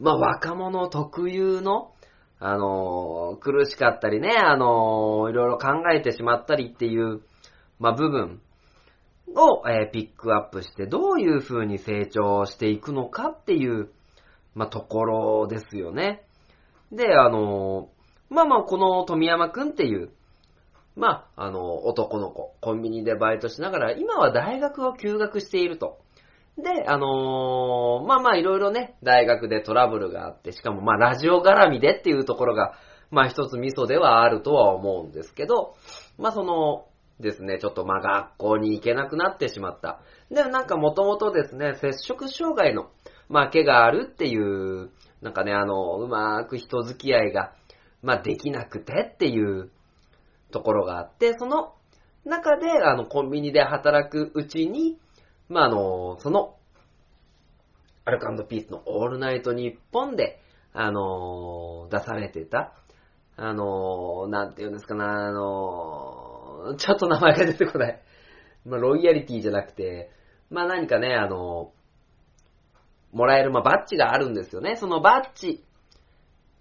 [0.02, 1.94] ーまあ若者特有の、
[2.40, 7.22] あのー苦しかったりね、あのいろいろ考えてしまったりっていう、
[7.80, 8.42] まあ部分
[9.34, 13.90] を、えピックアップして、どういう風に成長していくのかっていう、
[14.56, 16.24] まあところですよね。
[16.92, 17.88] で、あの
[18.30, 20.12] まあまあこの富山くんっていう、
[20.96, 26.00] まあ、あの、男の子、コンビニでバイトしながら、今は大学を休学していると。
[26.58, 32.74] で、あのーまあまあいろいろね、大学でトラブルがあって、しかもまあラジオ絡みでっていうところが、
[33.10, 35.76] まあ一つミソではあるとは思うんですけど、
[36.20, 36.86] まあその、
[37.20, 40.02] ですね、ちょっとまあ学校に行けなくなってしまった。
[40.30, 42.90] で、なんかもともとですね、接触障害の、
[43.30, 44.92] まあ毛があるっていう、
[45.22, 47.54] なんかね、あの、うまく人付き合いが、
[48.04, 49.72] まあできなくてっていう
[50.54, 51.74] ところがあって、その
[52.24, 54.98] 中で、あの、コンビニで働くうちに、
[55.50, 56.56] まあ、あの、その、
[58.06, 60.40] アルカンドピースのオールナイトニッポンで、
[60.74, 62.74] あの、出されてた、
[63.36, 68.02] あの、なんていうんですかな、あの、ちょっと名前が出てこない。
[68.66, 70.10] まあ、ロイヤリティじゃなくて、
[70.50, 71.72] まあ、何かね、あの、
[73.12, 74.76] もらえる、まあ、バッジがあるんですよね。
[74.78, 75.64] そのバッジ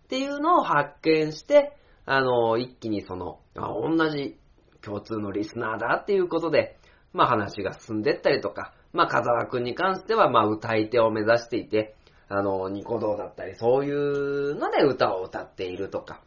[0.04, 4.38] っていうのを発見して、あの、一気にその、あ同じ
[4.82, 6.78] 共通のリスナーだっていうことで、
[7.12, 11.94] まあ話が進んでったりとか、まあ風沢くんに関しては、まあ歌い手を目指していて、
[12.28, 16.22] あの、ニコ動だったり、そういうので歌を歌っているとか、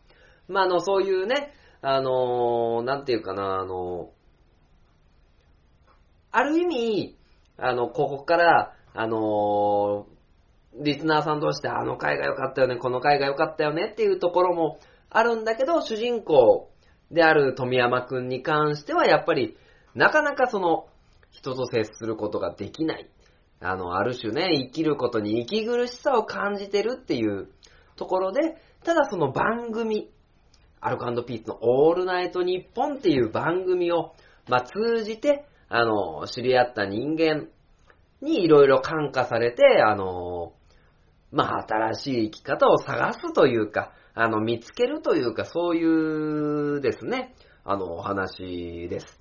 [0.47, 4.11] まああの、そういうね、あの、なんていうかな、あの、
[6.31, 7.17] ある意味、
[7.57, 10.07] あの、ここから、あの、
[10.77, 16.69] リスナーさんとしてあの回が良かったよね、この回が良かったよねっていうところもあるんだけど、主人公
[17.11, 19.57] である富山くんに関してはやっぱり、
[19.93, 20.87] なかなかその、
[21.35, 23.09] 人と接することができない。
[23.59, 27.49] あの、ある種ね、生きることに息苦しさを感じてるっていう
[27.95, 30.09] ところで、ただその番組、
[30.79, 34.13] アルコピースのオールナイトニッポンっていう番組を、
[34.47, 37.47] まあ、通じて、あの、知り合った人間
[38.21, 40.53] にいろいろ感化されて、あの、
[41.31, 47.35] まあ、新しい生き方を探すというか、あの、見つけるというか、そういうですね、
[47.65, 49.19] あの、お話です。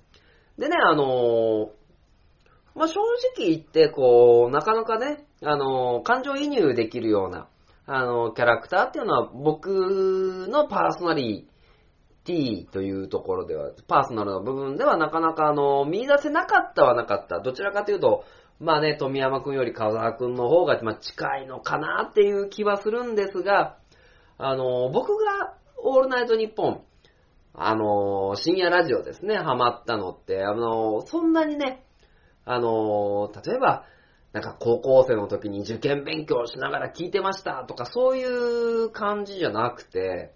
[0.57, 1.71] でね、あの、
[2.75, 3.01] まあ、正
[3.37, 7.47] 直言って、こう、なかなかね、あの、感情移入できるような、
[7.85, 11.47] あの、キャラクターっていうのは、僕のパーソナリ
[12.23, 17.39] ティというところでは、パーソナルな部分ではなかなか、あの、見出せなかったはなかった。
[17.39, 18.23] どちらかというと、
[18.59, 23.77] まあね、富山くんより川沢くんの方が、ま、近いのかなっていう気はするんですが、
[24.37, 26.81] あの、僕がオールナイトニッポン
[27.53, 31.83] あの、深夜ラジオですね、ハマったのって、あの、そんなにね、
[32.43, 33.85] あの、例えば、
[34.33, 40.33] なんか高校生の時に受験勉強しながら聞いてましたとかそういう感じじゃなくて、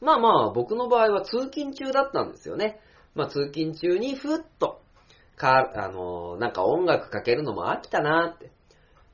[0.00, 2.80] まあまあ僕の場合は通勤中だったんですよね。
[3.14, 4.80] まあ通勤中にふっと、
[5.36, 8.50] か、あの、なんか音楽かけるのも飽きたなって。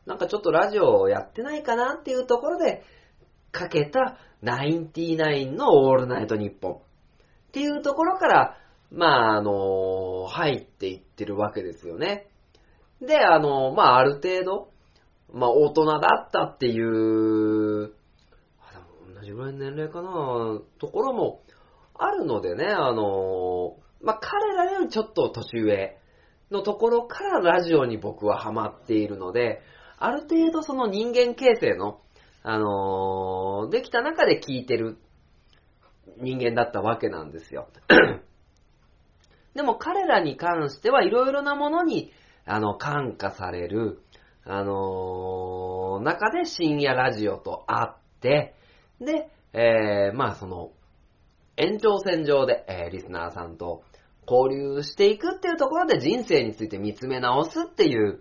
[0.06, 2.82] なんかちょっとラジオやってないかなっていうところで、
[3.52, 6.76] かけたナインティナインのオールナイトニッポンっ
[7.52, 8.56] ていうところから、
[8.90, 12.28] まああの、入っていってるわけですよね。
[13.00, 14.70] で、あの、まあある程度、
[15.32, 17.92] まあ大人だったっていう、
[18.60, 21.42] あでも同じぐらいの年齢かな、ところも
[21.94, 25.96] あるのでね、あの、まあ彼らよりちょっと年上
[26.50, 29.60] のところからラジオに僕はハマっているので、
[29.98, 32.00] ある程度その人間形成の、
[32.42, 34.96] あのーできた中で聞いてる
[36.18, 37.68] 人間だったわけなんですよ。
[39.54, 42.12] でも彼らに関してはいろいろなものに、
[42.46, 44.00] あの、感化される、
[44.44, 48.54] あのー中で深夜ラジオとあって、
[49.00, 50.70] で、えー、まあその、
[51.56, 53.82] 延長線上で、えーリスナーさんと
[54.26, 58.20] 交流していくっていうところで人生について見つめ直すっていう、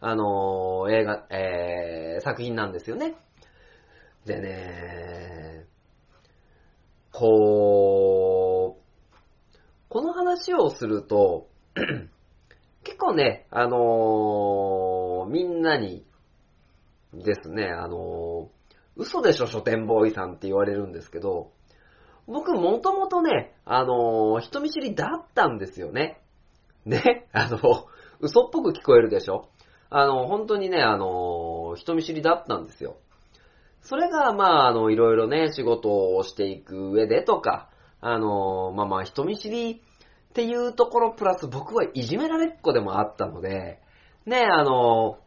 [0.00, 3.14] あのー映画、えー作品なんですよね。
[4.26, 5.66] でね、
[7.12, 8.80] こう、
[9.88, 11.48] この話をすると、
[12.84, 16.04] 結構ね、あのーみんなに
[17.14, 18.60] ですね、あのー
[18.96, 21.50] 嘘でしょ書店ボーイさんって言われるんですけど、
[22.26, 26.20] 僕もともとね、あのー人見知りだったんですよね。
[26.84, 27.58] ね、あの、
[28.20, 29.48] 嘘っぽく聞こえるでしょ？
[29.90, 32.96] あの、本当にね、あの人見知りだったんですよ。
[33.82, 37.70] それが、まあ、あの、いろいろね、仕事をしていく上でとか、
[38.00, 39.82] あの、まあまあ、人見知り
[40.30, 43.80] っていうところプラス僕はいじめられっ子でもあったので、
[44.26, 45.18] ね、あの、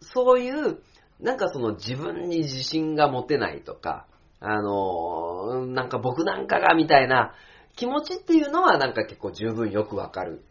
[0.00, 0.80] そういう、
[1.20, 4.06] なんかその自分に自信が持てないとか、
[4.40, 7.34] あの、なんか僕なんかがみたいな
[7.76, 10.42] 気持ちっていうのはなんか結構十分よくわかる。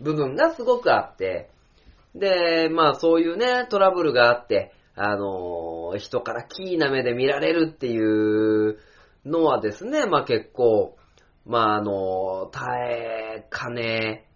[0.00, 1.50] 部分がすごくあって、
[2.14, 8.78] で、まあそういうね、トラブルがあって、あの、人からキーな目で見られるっていう
[9.26, 10.96] のはですね、まあ結構、
[11.44, 14.26] まああの、耐えかね、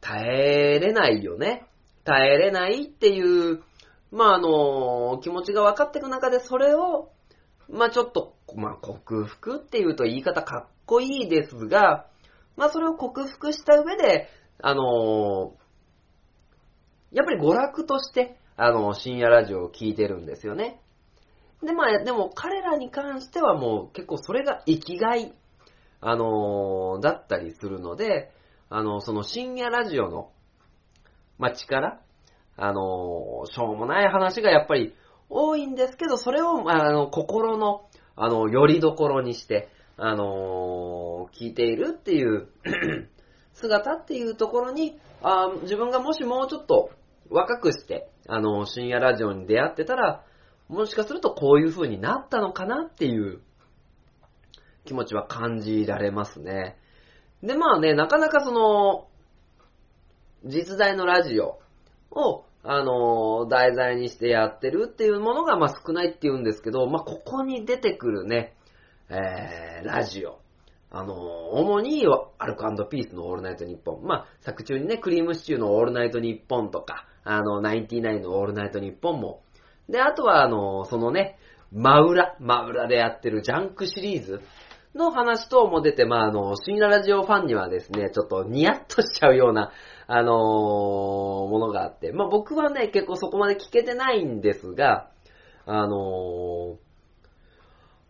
[0.00, 1.66] 耐えれないよね。
[2.04, 3.62] 耐えれないっていう、
[4.12, 7.10] まああの、気持ちが分かっていく中でそれを、
[7.68, 12.06] まあちょっと、まあ克服っていうと言い方かっこいいですが、
[12.56, 14.28] まあそれを克服した上で、
[14.60, 15.54] あの
[17.12, 20.82] やっぱり娯楽として、あの、深夜ラジオを聞いてるんですよね。
[21.62, 25.32] で、まあ、でも彼らに関してはもう結構それが生きがい、
[26.00, 28.32] あのだったりするので、
[28.68, 30.32] あの、その深夜ラジオの、
[31.38, 32.00] まあ、力、
[32.56, 34.92] あのしょうもない話がやっぱり
[35.30, 39.68] 多いんですけど、それを、あの、心の、あの、よりどころにして、
[40.00, 42.48] あの聞いているっていう
[43.54, 46.90] 姿っていうところに、あ自分がもしもうちょっと
[47.30, 50.24] 若くして、あの、深夜ラジオに出会ってたら、
[50.68, 53.40] もしかするとこういう風になったのかなっていう
[54.84, 56.76] 気持ちは感じられますね。
[57.42, 59.08] で、まあね、なかなかその、
[60.44, 61.58] 実在のラジオ
[62.10, 68.54] を、あの、題材にしてやってるっていうものが、まあ少ないっていうんですけど、まあここに出てくるね、
[69.08, 70.38] えー、ラジオ。
[70.90, 71.14] あの、
[71.50, 72.06] 主に
[72.38, 74.04] アルコ&ピースのオールナイトニッポン。
[74.04, 79.42] まあ、作中にね、くりぃむしちゅーのオールナイトニッポンとか、あの、ナインティナインのオールナイトニッポンも。
[79.88, 81.38] で、あとは、あの、そのね、
[81.72, 84.40] 真裏、真裏でやってるジャンクシリーズ
[84.94, 89.72] の話等も出て、まあ、あの、深夜ラジオファンにはですね、ちょっとニヤッとしちゃうような、
[90.10, 95.10] あのものがあって、まあ僕はね、結構そこまで聞けてないんですが、
[95.66, 96.78] あの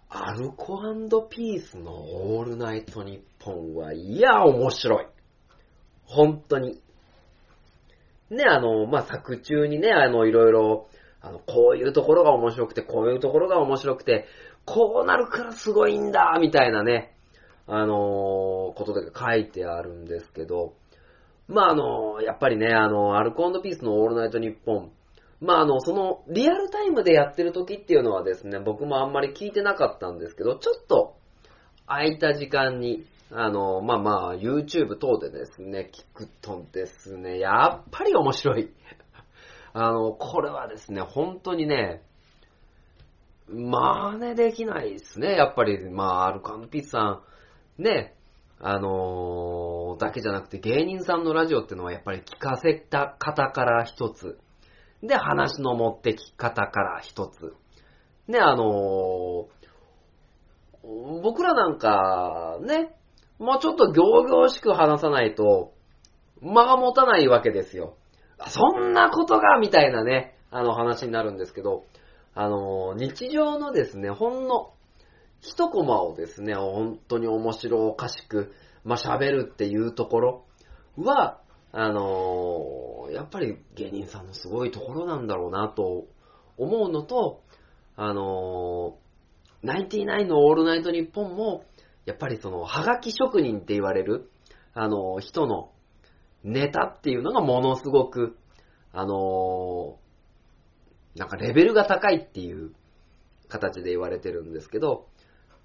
[0.09, 0.81] アルコ
[1.29, 5.07] ピースのオールナイトニッポンは、いや、面白い。
[6.05, 6.81] 本当に。
[8.31, 10.89] ね、あの、まあ、作中にね、あの、いろいろ、
[11.21, 14.27] あの、こういうところが面白くて、こういうところが面白くて、
[14.65, 17.15] こうなるからすごいんだ、みたいなね、
[17.67, 20.75] あのことで書いてあるんですけど、
[21.49, 24.91] まあ、あの、やっぱりね、あの、アルコピースのオールナイトニッポン、
[25.41, 31.15] まあ、あの、その、リアルタイムでやってる時っていうのはですね、僕もあんまり聞いてなかったんですけど、ちょっと、
[31.87, 38.71] 空いた時間に、あの、まあまあ、YouTube 等でですね、聞くとですね、やっぱり面白い。
[39.75, 42.03] あの、これはですね、本当にね、
[43.49, 45.35] 真似できないですね。
[45.35, 47.23] やっぱり、まあ、アルカンピースさ
[47.79, 48.15] ん、ね、
[48.61, 54.39] あのーだけじゃなくて芸人さんのラジオってのはやっぱり聞かせた方から一つ。
[55.03, 57.55] で、話の持ってき方から一つ。
[58.27, 59.59] ね、あのー
[61.23, 62.95] 僕らなんか、ね、
[63.39, 65.73] もうちょっと行々しく話さないと、
[66.41, 67.97] 間が持たないわけですよ。
[68.49, 71.85] そんなことが、みたいなね、あの話になるんですけど、
[72.35, 74.73] あの日常のですね、ほんの
[75.41, 78.53] 一コマをですね、本当に面白おかしく、
[78.85, 80.45] まあ、喋るっていうところ
[80.97, 86.07] は、あのやっぱり芸人さんのすごいところなんだろうなと
[86.57, 87.43] 思うのと、
[87.97, 88.97] あの、
[89.63, 91.65] ナインティナインのオールナイトニッポンも、
[92.09, 94.31] やっぱりその、はがき職人って言われる、
[94.73, 95.73] あの人の
[96.43, 98.39] ネタっていうのがものすごく、
[98.93, 99.99] あの
[101.15, 102.73] なんかレベルが高いっていう
[103.49, 105.07] 形で言われてるんですけど、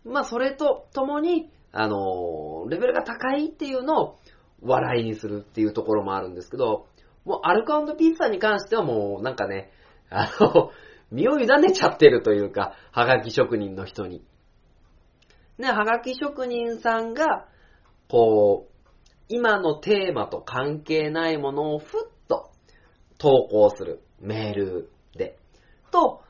[0.04, 4.20] まあそれとともに、あのレベルが高いっていうのを
[4.62, 6.88] 笑いにするっていうところもあるんですけど、
[7.24, 9.72] もうアルカピースさんに関してはもうなんかね、
[10.10, 10.72] あの、
[11.10, 14.26] 身を委ねちゃってるというか、はがき職人の人に。
[15.58, 17.47] ね、はがき職人さんが、
[18.10, 18.74] こう、
[19.30, 21.88] 今のテーマと関係ないものをふっ
[22.28, 22.51] と
[23.18, 25.38] 投稿するメールで。
[25.91, 26.22] と、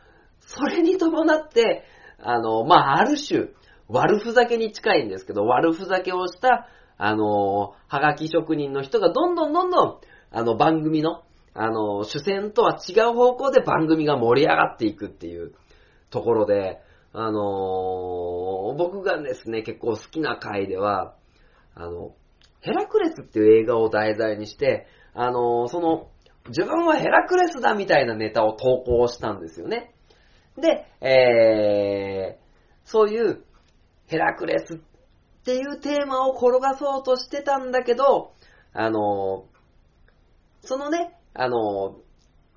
[0.42, 1.84] それに伴って、
[2.20, 3.50] あの、まあ、ある種、
[3.88, 6.68] 悪ふざけに近いんですけど、悪ふざけをした、
[6.98, 10.00] あの、はがき職人の人がどんどんどんどん、
[10.32, 15.54] あの、番組の、あの、主戦とは違う方向で番組が盛り上がっていくっていう
[16.10, 16.80] ところで、
[17.14, 21.16] あの僕がですね、結構好きな回では、
[21.76, 22.16] あの、
[22.62, 26.10] ヘラクレスっていう映画を題材にして、あのその、
[26.48, 29.94] 自分はヘラクレスだみたいなネタを投稿したんですよね。
[30.58, 33.44] で、えー、そういう
[34.08, 34.78] ヘラクレスっ
[35.46, 38.34] ていうテーマを転がそうとしてたんだけど、
[38.74, 39.46] あの、
[40.62, 41.98] そのね、あの、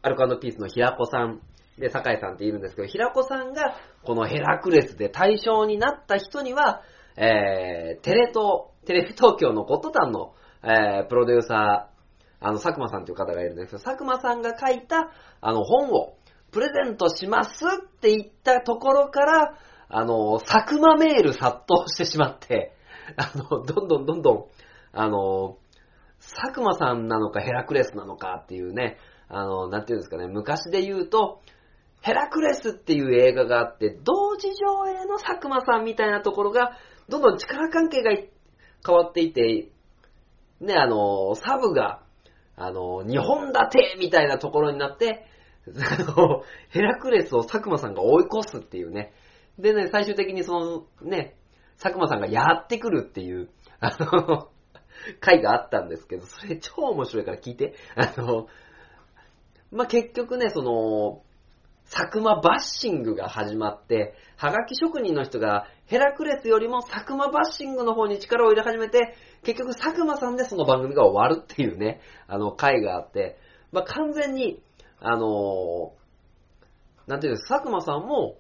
[0.03, 1.43] アルカピースの平子さん
[1.79, 6.83] で、酒井さんっているんですけど、平子さんがこのヘラクレスで対象になった人には、
[7.17, 11.97] えー、テレ東、テレビ東京のゴッドタンの、えー、プロデューサー、
[12.47, 15.11] あの、佐久間さんという方がいるんですけど、佐久間さんが書いた、
[15.41, 16.17] あの、本を
[16.53, 19.59] プレゼントしますって言ったところから、
[19.89, 22.75] あの、佐久間メール殺到してしまって、
[23.17, 24.45] あの、どんどんどんどん、
[24.93, 25.59] あの、
[26.21, 28.99] 佐久間さんなのかヘラクレスなのかっていうね、
[29.29, 31.41] あの、なんていうんですかね、昔で言うと、
[32.07, 36.79] ヘラクレスっていう映画があって、同時上映の佐久間さんみたいなところが、
[37.09, 39.73] どんどん力関係が変わっていて、
[40.61, 42.03] ね、あの、サブが、
[42.55, 45.27] あの、日本立てみたいなところになって、
[45.67, 49.13] あの、ヘラクレスを佐久間さんが追い越すっていうね。
[49.59, 51.35] でね、最終的にその、ね、
[51.83, 53.49] 佐久間さんがやってくるっていう、
[53.81, 54.49] あの、
[55.19, 57.75] 回があったんですけど、それ超面白いから聞いて。
[57.97, 58.47] あの、
[59.73, 61.26] まあ、結局ね、その、
[61.91, 69.15] 佐久間バッシングが始まって、はがき職人の人がヘラクレスよりも佐久間バッシングの方に力を入れ始めて、
[69.45, 73.39] 結局佐久間さんでその番組が終わるっていうね、あの回があって、
[73.73, 74.61] まあ、完全に、
[75.01, 75.93] あの
[77.07, 78.37] なんていうんですか、佐久間さんも、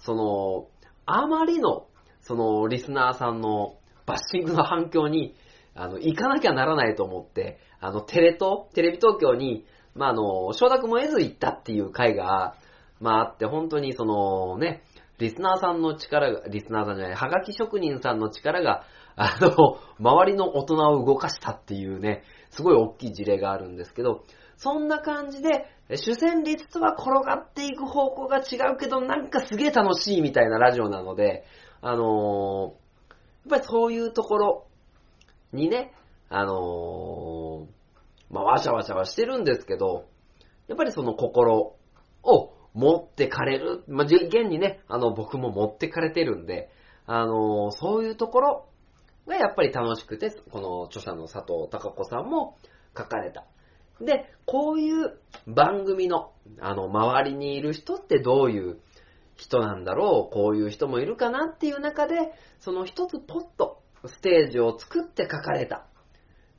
[0.00, 0.68] その、
[1.06, 1.86] あまりの、
[2.20, 3.76] その、リスナーさんの
[4.06, 5.34] バッシングの反響に、
[5.74, 9.64] あの、行かなきゃならないと思って、あの、テレ東、テレビ東京に、
[9.94, 12.56] まあ、あの、承諾も得ず行ったっていう回が、
[13.00, 14.82] まあ、あって、本当にそのね、
[15.18, 18.84] リスナーさんの力が、リスナーさんじゃない、はがき職人さんの力が、
[19.16, 24.24] あの、周りの大人を動かしたっていうね、すごい大きい事例があるんですけど、
[24.56, 31.44] そんな感じで、主旋律とは転がっていく方向が違うけど、なんかすげえ楽しいみたいなラジオなので、
[31.82, 32.74] あの
[33.44, 34.66] やっぱりそういうところ
[35.52, 35.92] にね、
[36.30, 37.66] あの
[38.30, 40.06] まあ、わちゃわちゃはしてるんですけど、
[40.66, 41.76] やっぱりその心
[42.22, 46.70] を持ってかれる、まあ、現にね、あの、僕も持ってかれてるんで、
[47.06, 48.68] あのそういうところ
[49.26, 52.56] がやっぱり楽しくて、この著者の佐藤孝子さんも
[52.96, 53.44] 書かれた。
[54.00, 58.80] で、こういう番組の、あの、周りにいる人ってどういう
[59.36, 65.86] 人なんだろう、こういう人もいるかなっていう中で、その一つポッとステージを作って書かれた。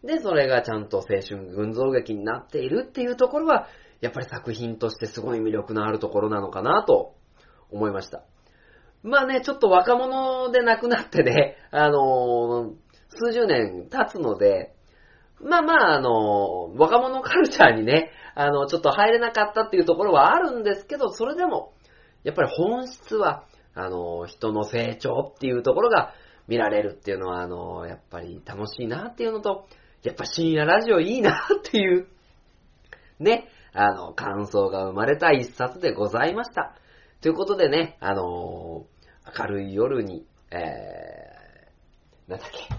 [0.04, 3.68] で、それがちゃんと青春群像劇になっているっていうところは、
[4.02, 7.16] やっぱり作品としてすごい魅力のあるところなのかなと
[7.72, 8.24] 思いました。
[9.04, 12.86] まあね、ちょっと若者で亡くなってね、 あのー
[13.18, 14.74] 数十年経つので、
[15.40, 21.74] まあまあ、あのー若者カルチャーにね、あの、ちょっと入れなかったっていうところはあるんですけど、それでも、
[22.24, 26.14] やっぱり本質は、あの、人の成長っていうところが
[26.48, 29.68] 見られるっていうのは、あの、やっぱり楽しいなっていうのと、
[30.04, 32.08] やっぱ深夜ラジオいいなっていう、
[33.20, 36.76] ね、あの、感想が生まれた一冊でございました。
[37.22, 38.86] ということでね、あの
[39.38, 42.70] 明るい夜に、えー、なんだっけ、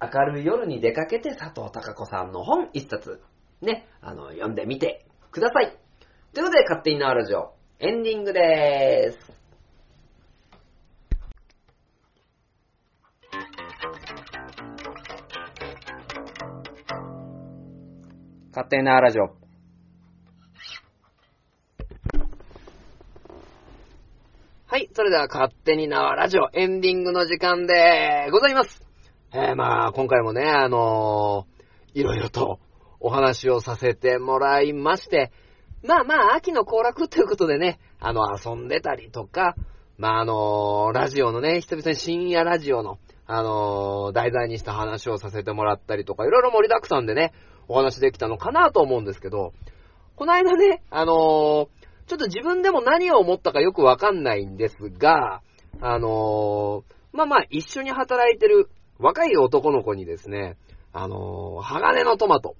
[0.00, 3.20] 明るい夜に出かけて佐藤孝子さんの本一冊、
[3.60, 5.76] ね、あの、読んでみてください。
[6.32, 9.40] ということで、勝手に縄ラジオ、エンディングでーす。
[18.52, 19.40] 勝手に縄ラジオ。
[24.69, 28.82] はい、いそれでは勝手に縄ラジオエンディングの時間でございます。
[29.32, 32.58] えー、まあ、今回もね、あのー、いろいろと
[32.98, 35.32] お話をさせてもらいまして、
[35.84, 39.54] まあまあ、秋の行楽ということでね、あの、遊んでたりとか、
[39.98, 47.32] まああのーラジオのね、久々に深夜ラジオの、あのー題材にした話をさせてもらったりとか、いろいろ盛りだくさんでね、
[47.68, 49.52] お話できたのかなと思うんですけど、
[50.16, 51.79] この間ね、あのー
[52.10, 55.42] ちょっと自分でも何を思ったかよくわかんないんですが、
[55.80, 60.56] あのーまあまあ、一緒に働いてる若い男の子にですね、
[60.92, 62.56] あのー鋼のトマト。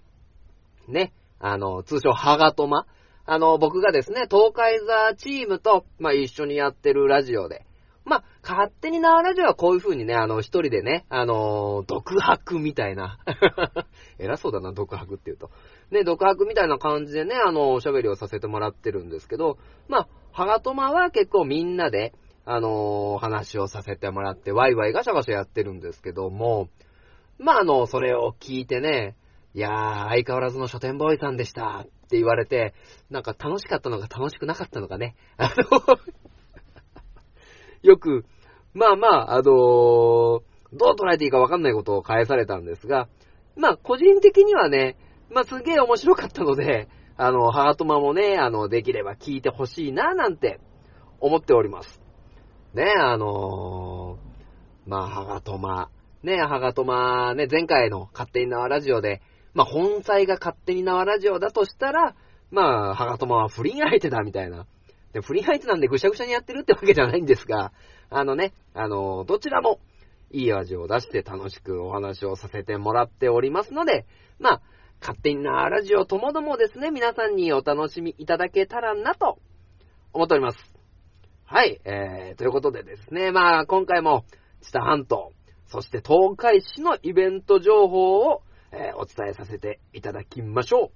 [0.86, 2.86] ね、あの、通称ハガトマ。
[3.26, 7.66] あの、僕がですね、東海座チームと、まあ一緒にやってるラジオで、
[8.05, 13.18] まあ、勝手に縄ラジオはこういう風にね、あの、一人でね、あの独白みたいな。
[14.18, 15.51] 偉そうだな、独白って言うと。
[15.91, 22.12] ね、独白みたいな感じでね、あの、おしゃべりをさせてもらってるんですけど、まあ、ハガトマは結構みんなで、
[22.45, 26.68] あのー話をさせてもらって、ワイワイガシャガシャやってるんですけども、
[27.38, 29.16] まあ、あの、それを聞いてね、
[29.55, 32.74] いやー、相変わらずの書店ボーイさんでしたって言われて、
[33.11, 35.16] なんか楽しかったのか楽しくなかったのかね。
[35.36, 35.99] あの、
[37.82, 38.24] よく、
[38.74, 43.09] まあまあ、あのーどう捉えていいかわかんないことを返されたんですが、
[43.57, 44.97] まあ、個人的にはね、
[45.31, 50.61] まあ、すげえ面白かったので、あの、ハートマもね、あの、できれば聞いてほしいな、なんて
[51.20, 52.01] 思っております。
[52.74, 54.31] ね、あのー
[54.91, 55.91] まあ、ハガトマ、
[56.22, 59.20] ね、ハガトマ、ね、前回の勝手に縄ラジオで、
[59.55, 62.14] まあ、本妻が勝手に縄ラジオだとしたら、
[62.51, 64.66] まあ、ハガトマは不倫相手だみたいな。
[65.12, 67.72] で、不倫相手なんでぐしゃぐしゃにやってるってわけじゃないんですが、
[68.11, 69.81] あのね、あの、どちらも
[70.31, 74.07] いい味を出して楽しくお話をさせてもらっておりますので、
[74.39, 74.62] まあ、
[75.01, 79.38] 勝手に縄ラジオともどもですね、皆さんにお楽しみいただけたらなと。
[80.12, 80.59] 思っております。
[81.44, 84.24] はい、えー、ということでですね、まあ、今回も、
[84.61, 85.32] 知多半島、
[85.68, 88.42] そして東海市のイベント情報を、
[88.72, 90.92] えーお伝えさせていただきましょ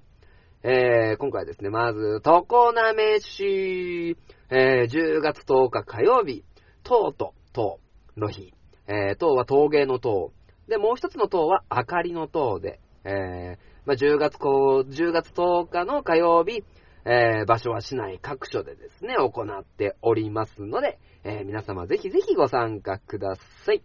[0.62, 0.68] う。
[0.68, 4.16] えー、今回ですね、まず、常滑市、
[4.50, 6.44] えー、10月10日火曜日、
[6.82, 7.80] 塔と塔
[8.16, 8.52] の日、
[8.86, 10.32] えー、塔は陶芸の塔、
[10.68, 16.64] で、もう一つの塔は明かりの塔で、えー、まあ、10月こう、10月10日の火曜日、
[17.05, 23.82] えー、場所は市内各所でですね、行っておりますので、えー皆様ぜひぜひご参加ください。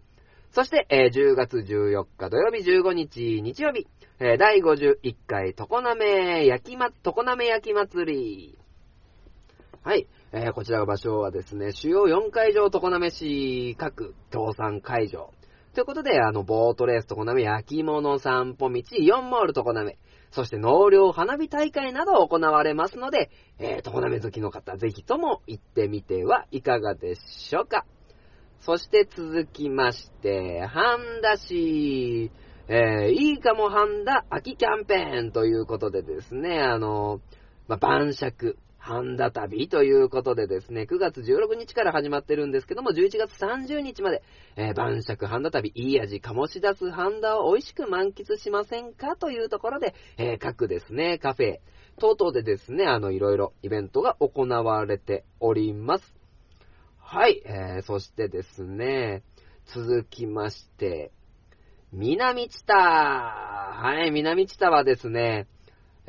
[0.52, 3.86] そして、えー10月14日土曜日15日日曜日、
[4.20, 8.58] えー第51回常滑焼きま、常滑焼き祭り。
[9.82, 10.06] はい。
[10.32, 15.30] えーこちらの場所はですね、主要4会場常滑市各協賛会場。
[15.72, 19.98] ということで、あの、ボートレース常滑焼き物散歩道4モール常滑、
[20.32, 27.86] そして納涼花火大会など行われますので、えー、常滑好きの方、ぜひとも行ってみてはいかがでしょうか。
[28.60, 32.32] そして続きまして、半田市、
[32.66, 37.20] えー、いいかも半田秋キャンペーンということでですね、あの、
[37.68, 44.22] まあ、晩酌、半田旅ということでですね、9月16日から始まってるんですけども、11月30日まで、
[44.56, 51.58] えー晩酌半田旅、いい味醸し出す半田を美味しく満喫しませんかというところで、えー各ですね、カフェ、
[51.98, 56.14] 等々でですね、あの、いろいろイベントが行われております。
[56.98, 59.22] はい、えー、そしてですね、
[59.66, 61.12] 続きまして、
[61.92, 62.74] 南知多。
[62.74, 65.48] はい、南知多はですね、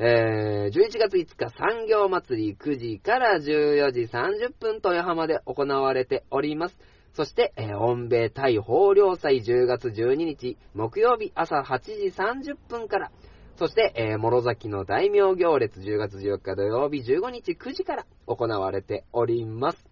[0.04, 6.76] えー、11月5日産業祭り9時から14時30分豊浜で行われております。
[7.14, 13.12] そして、えー、温米大豊漁祭10月12日木曜日朝8時30分から、
[13.54, 19.86] そして、えー、諸崎の大名行列10月14日土曜日15日9時から行われております。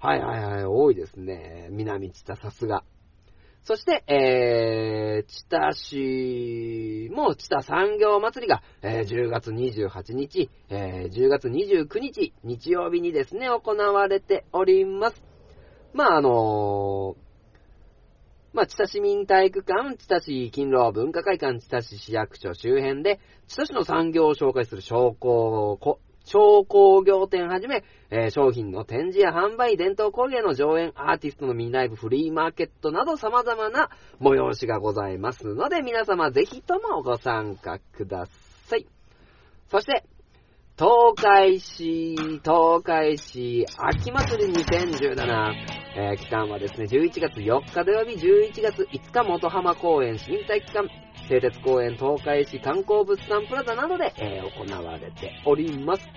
[0.00, 1.68] はいはいはい、多いですね。
[1.70, 2.82] 南知多さすが。
[3.62, 15.22] そして、えー、知多市も知多産業祭りが、えー10月28日、えー10月29日、日曜日にですね、行われております。
[15.92, 17.30] まあ、あのー
[18.52, 25.78] まあ、知多市民体育館、知多市勤労文化会館、知多市市役所周辺で、知多市の産業を紹介する商工、
[26.30, 38.86] 商工業店はじめ、えー商品の展示や販売、伝統工芸の上演、アーティストのミニライブ、フリーマーケットなど様々な催しがございますので、皆様ぜひともご参加ください。
[39.72, 40.04] そして、
[40.78, 42.14] 東海市、
[42.44, 50.88] 東海市、秋祭り2017、えー期間はですね、11月4日土曜日、11月5日元浜公園市民体育館、
[51.28, 56.08] 製鉄公園東海市観光物産プラザなどで、えー行われております。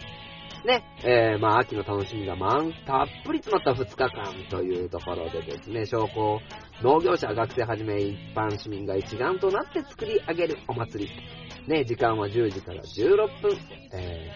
[0.65, 6.39] ね、えー、まあ、秋の楽しみが満、たっぷり詰まった2日間というところでですね、商工、
[6.81, 11.11] 農業者、学生はじめ一般市民が一丸となって作り上げるお祭り。
[11.67, 13.57] ね、時間は10時から16分。
[13.91, 14.31] え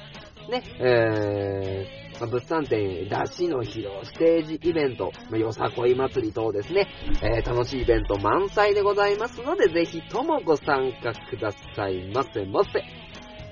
[0.47, 6.87] ー、ね、えー、まあ、物産展、出汁の披露、ステージイベント、まあ、よさこい祭り等ですね、
[7.21, 12.83] えー、楽しいイベント満載でございますので、ぜひともご参加くださいませませ。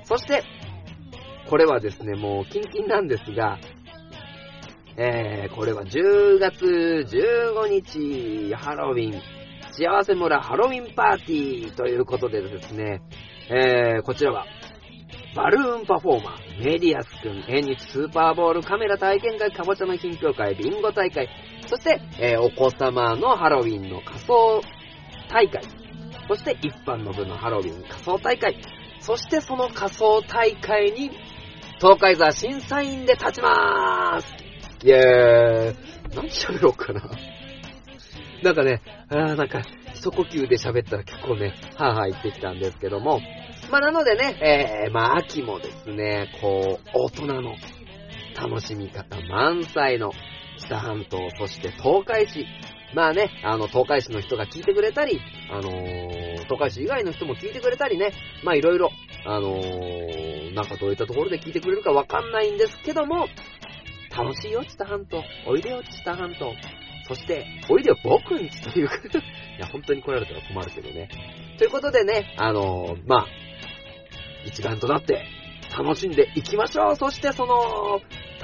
[0.03, 0.43] そして、
[1.47, 3.59] これはですね、もうキンキンなんですが、
[4.97, 9.21] えー、これは10月15日、ハロウィン、
[9.71, 13.01] 幸せ村ハロウィンパーティーということでですね、
[13.49, 14.45] えー、こちらは、
[15.35, 21.27] バルーンパフォーマー、メディアスくん、縁日スーパーボールカメラ体験会、かぼちゃの品評会、ビンゴ大会、
[21.67, 24.61] そして、えーお子様のハロウィンの仮装
[25.29, 25.61] 大会、
[26.29, 28.55] そして一般の部のハロウィン仮装大会、
[29.01, 31.11] そしてその仮装大会に、
[31.81, 34.33] 東海座審査員で立ちまーす。
[34.83, 35.75] イェーイ。
[36.15, 37.01] 何喋ろうかな。
[38.41, 39.61] なんかね、あーなんか、
[39.93, 43.19] 一呼吸で喋ったら結構ね、はぁはぁ言ってきたんですけども、
[43.71, 47.55] まあなのでね、えー、まあ秋もですね、こう、大人の
[48.35, 50.11] 楽しみ方満載の
[50.57, 52.45] 北半島、そして東海市。
[52.93, 55.19] まあね、あの、東海市の人が聞いてくれたり、
[55.51, 58.13] あのー東海市以外の人も聞いてくれたりね、
[58.43, 58.91] まあいろいろ、
[59.25, 63.27] あのーなんかどういったところで聞いてくれるかわかんないんですけども、
[64.15, 65.23] 楽しいよ、知多半島。
[65.47, 66.53] おいでよ、知多半島。
[67.07, 68.85] そして、おいでよ、僕んちという。
[68.85, 68.89] い
[69.59, 71.09] や、本当に来られたら困るけどね。
[71.57, 73.27] ということでね、あのーまあ、
[74.45, 75.25] 一丸となって
[75.77, 76.95] 楽しんでいきましょう。
[76.95, 77.99] そしてその、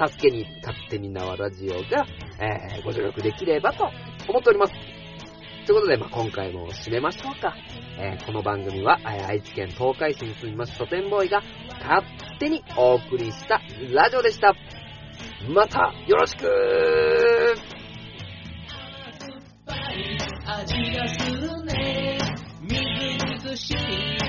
[0.06, 2.06] 助けに勝手に縄ラジオが、
[2.40, 3.84] えーご助力できればと
[4.28, 4.72] 思っております。
[5.66, 7.54] ということで、まあ、今回も締めましょうか。
[7.98, 11.40] えーこの番組は、え愛知県東海市に住みます書店ボーイが
[11.80, 12.04] 勝
[12.38, 13.60] 手にお送りした
[13.94, 14.54] ラジオでした。
[15.48, 16.46] また、よろしく
[20.44, 22.18] 味がするね
[22.62, 22.82] みず
[23.30, 24.21] みずしい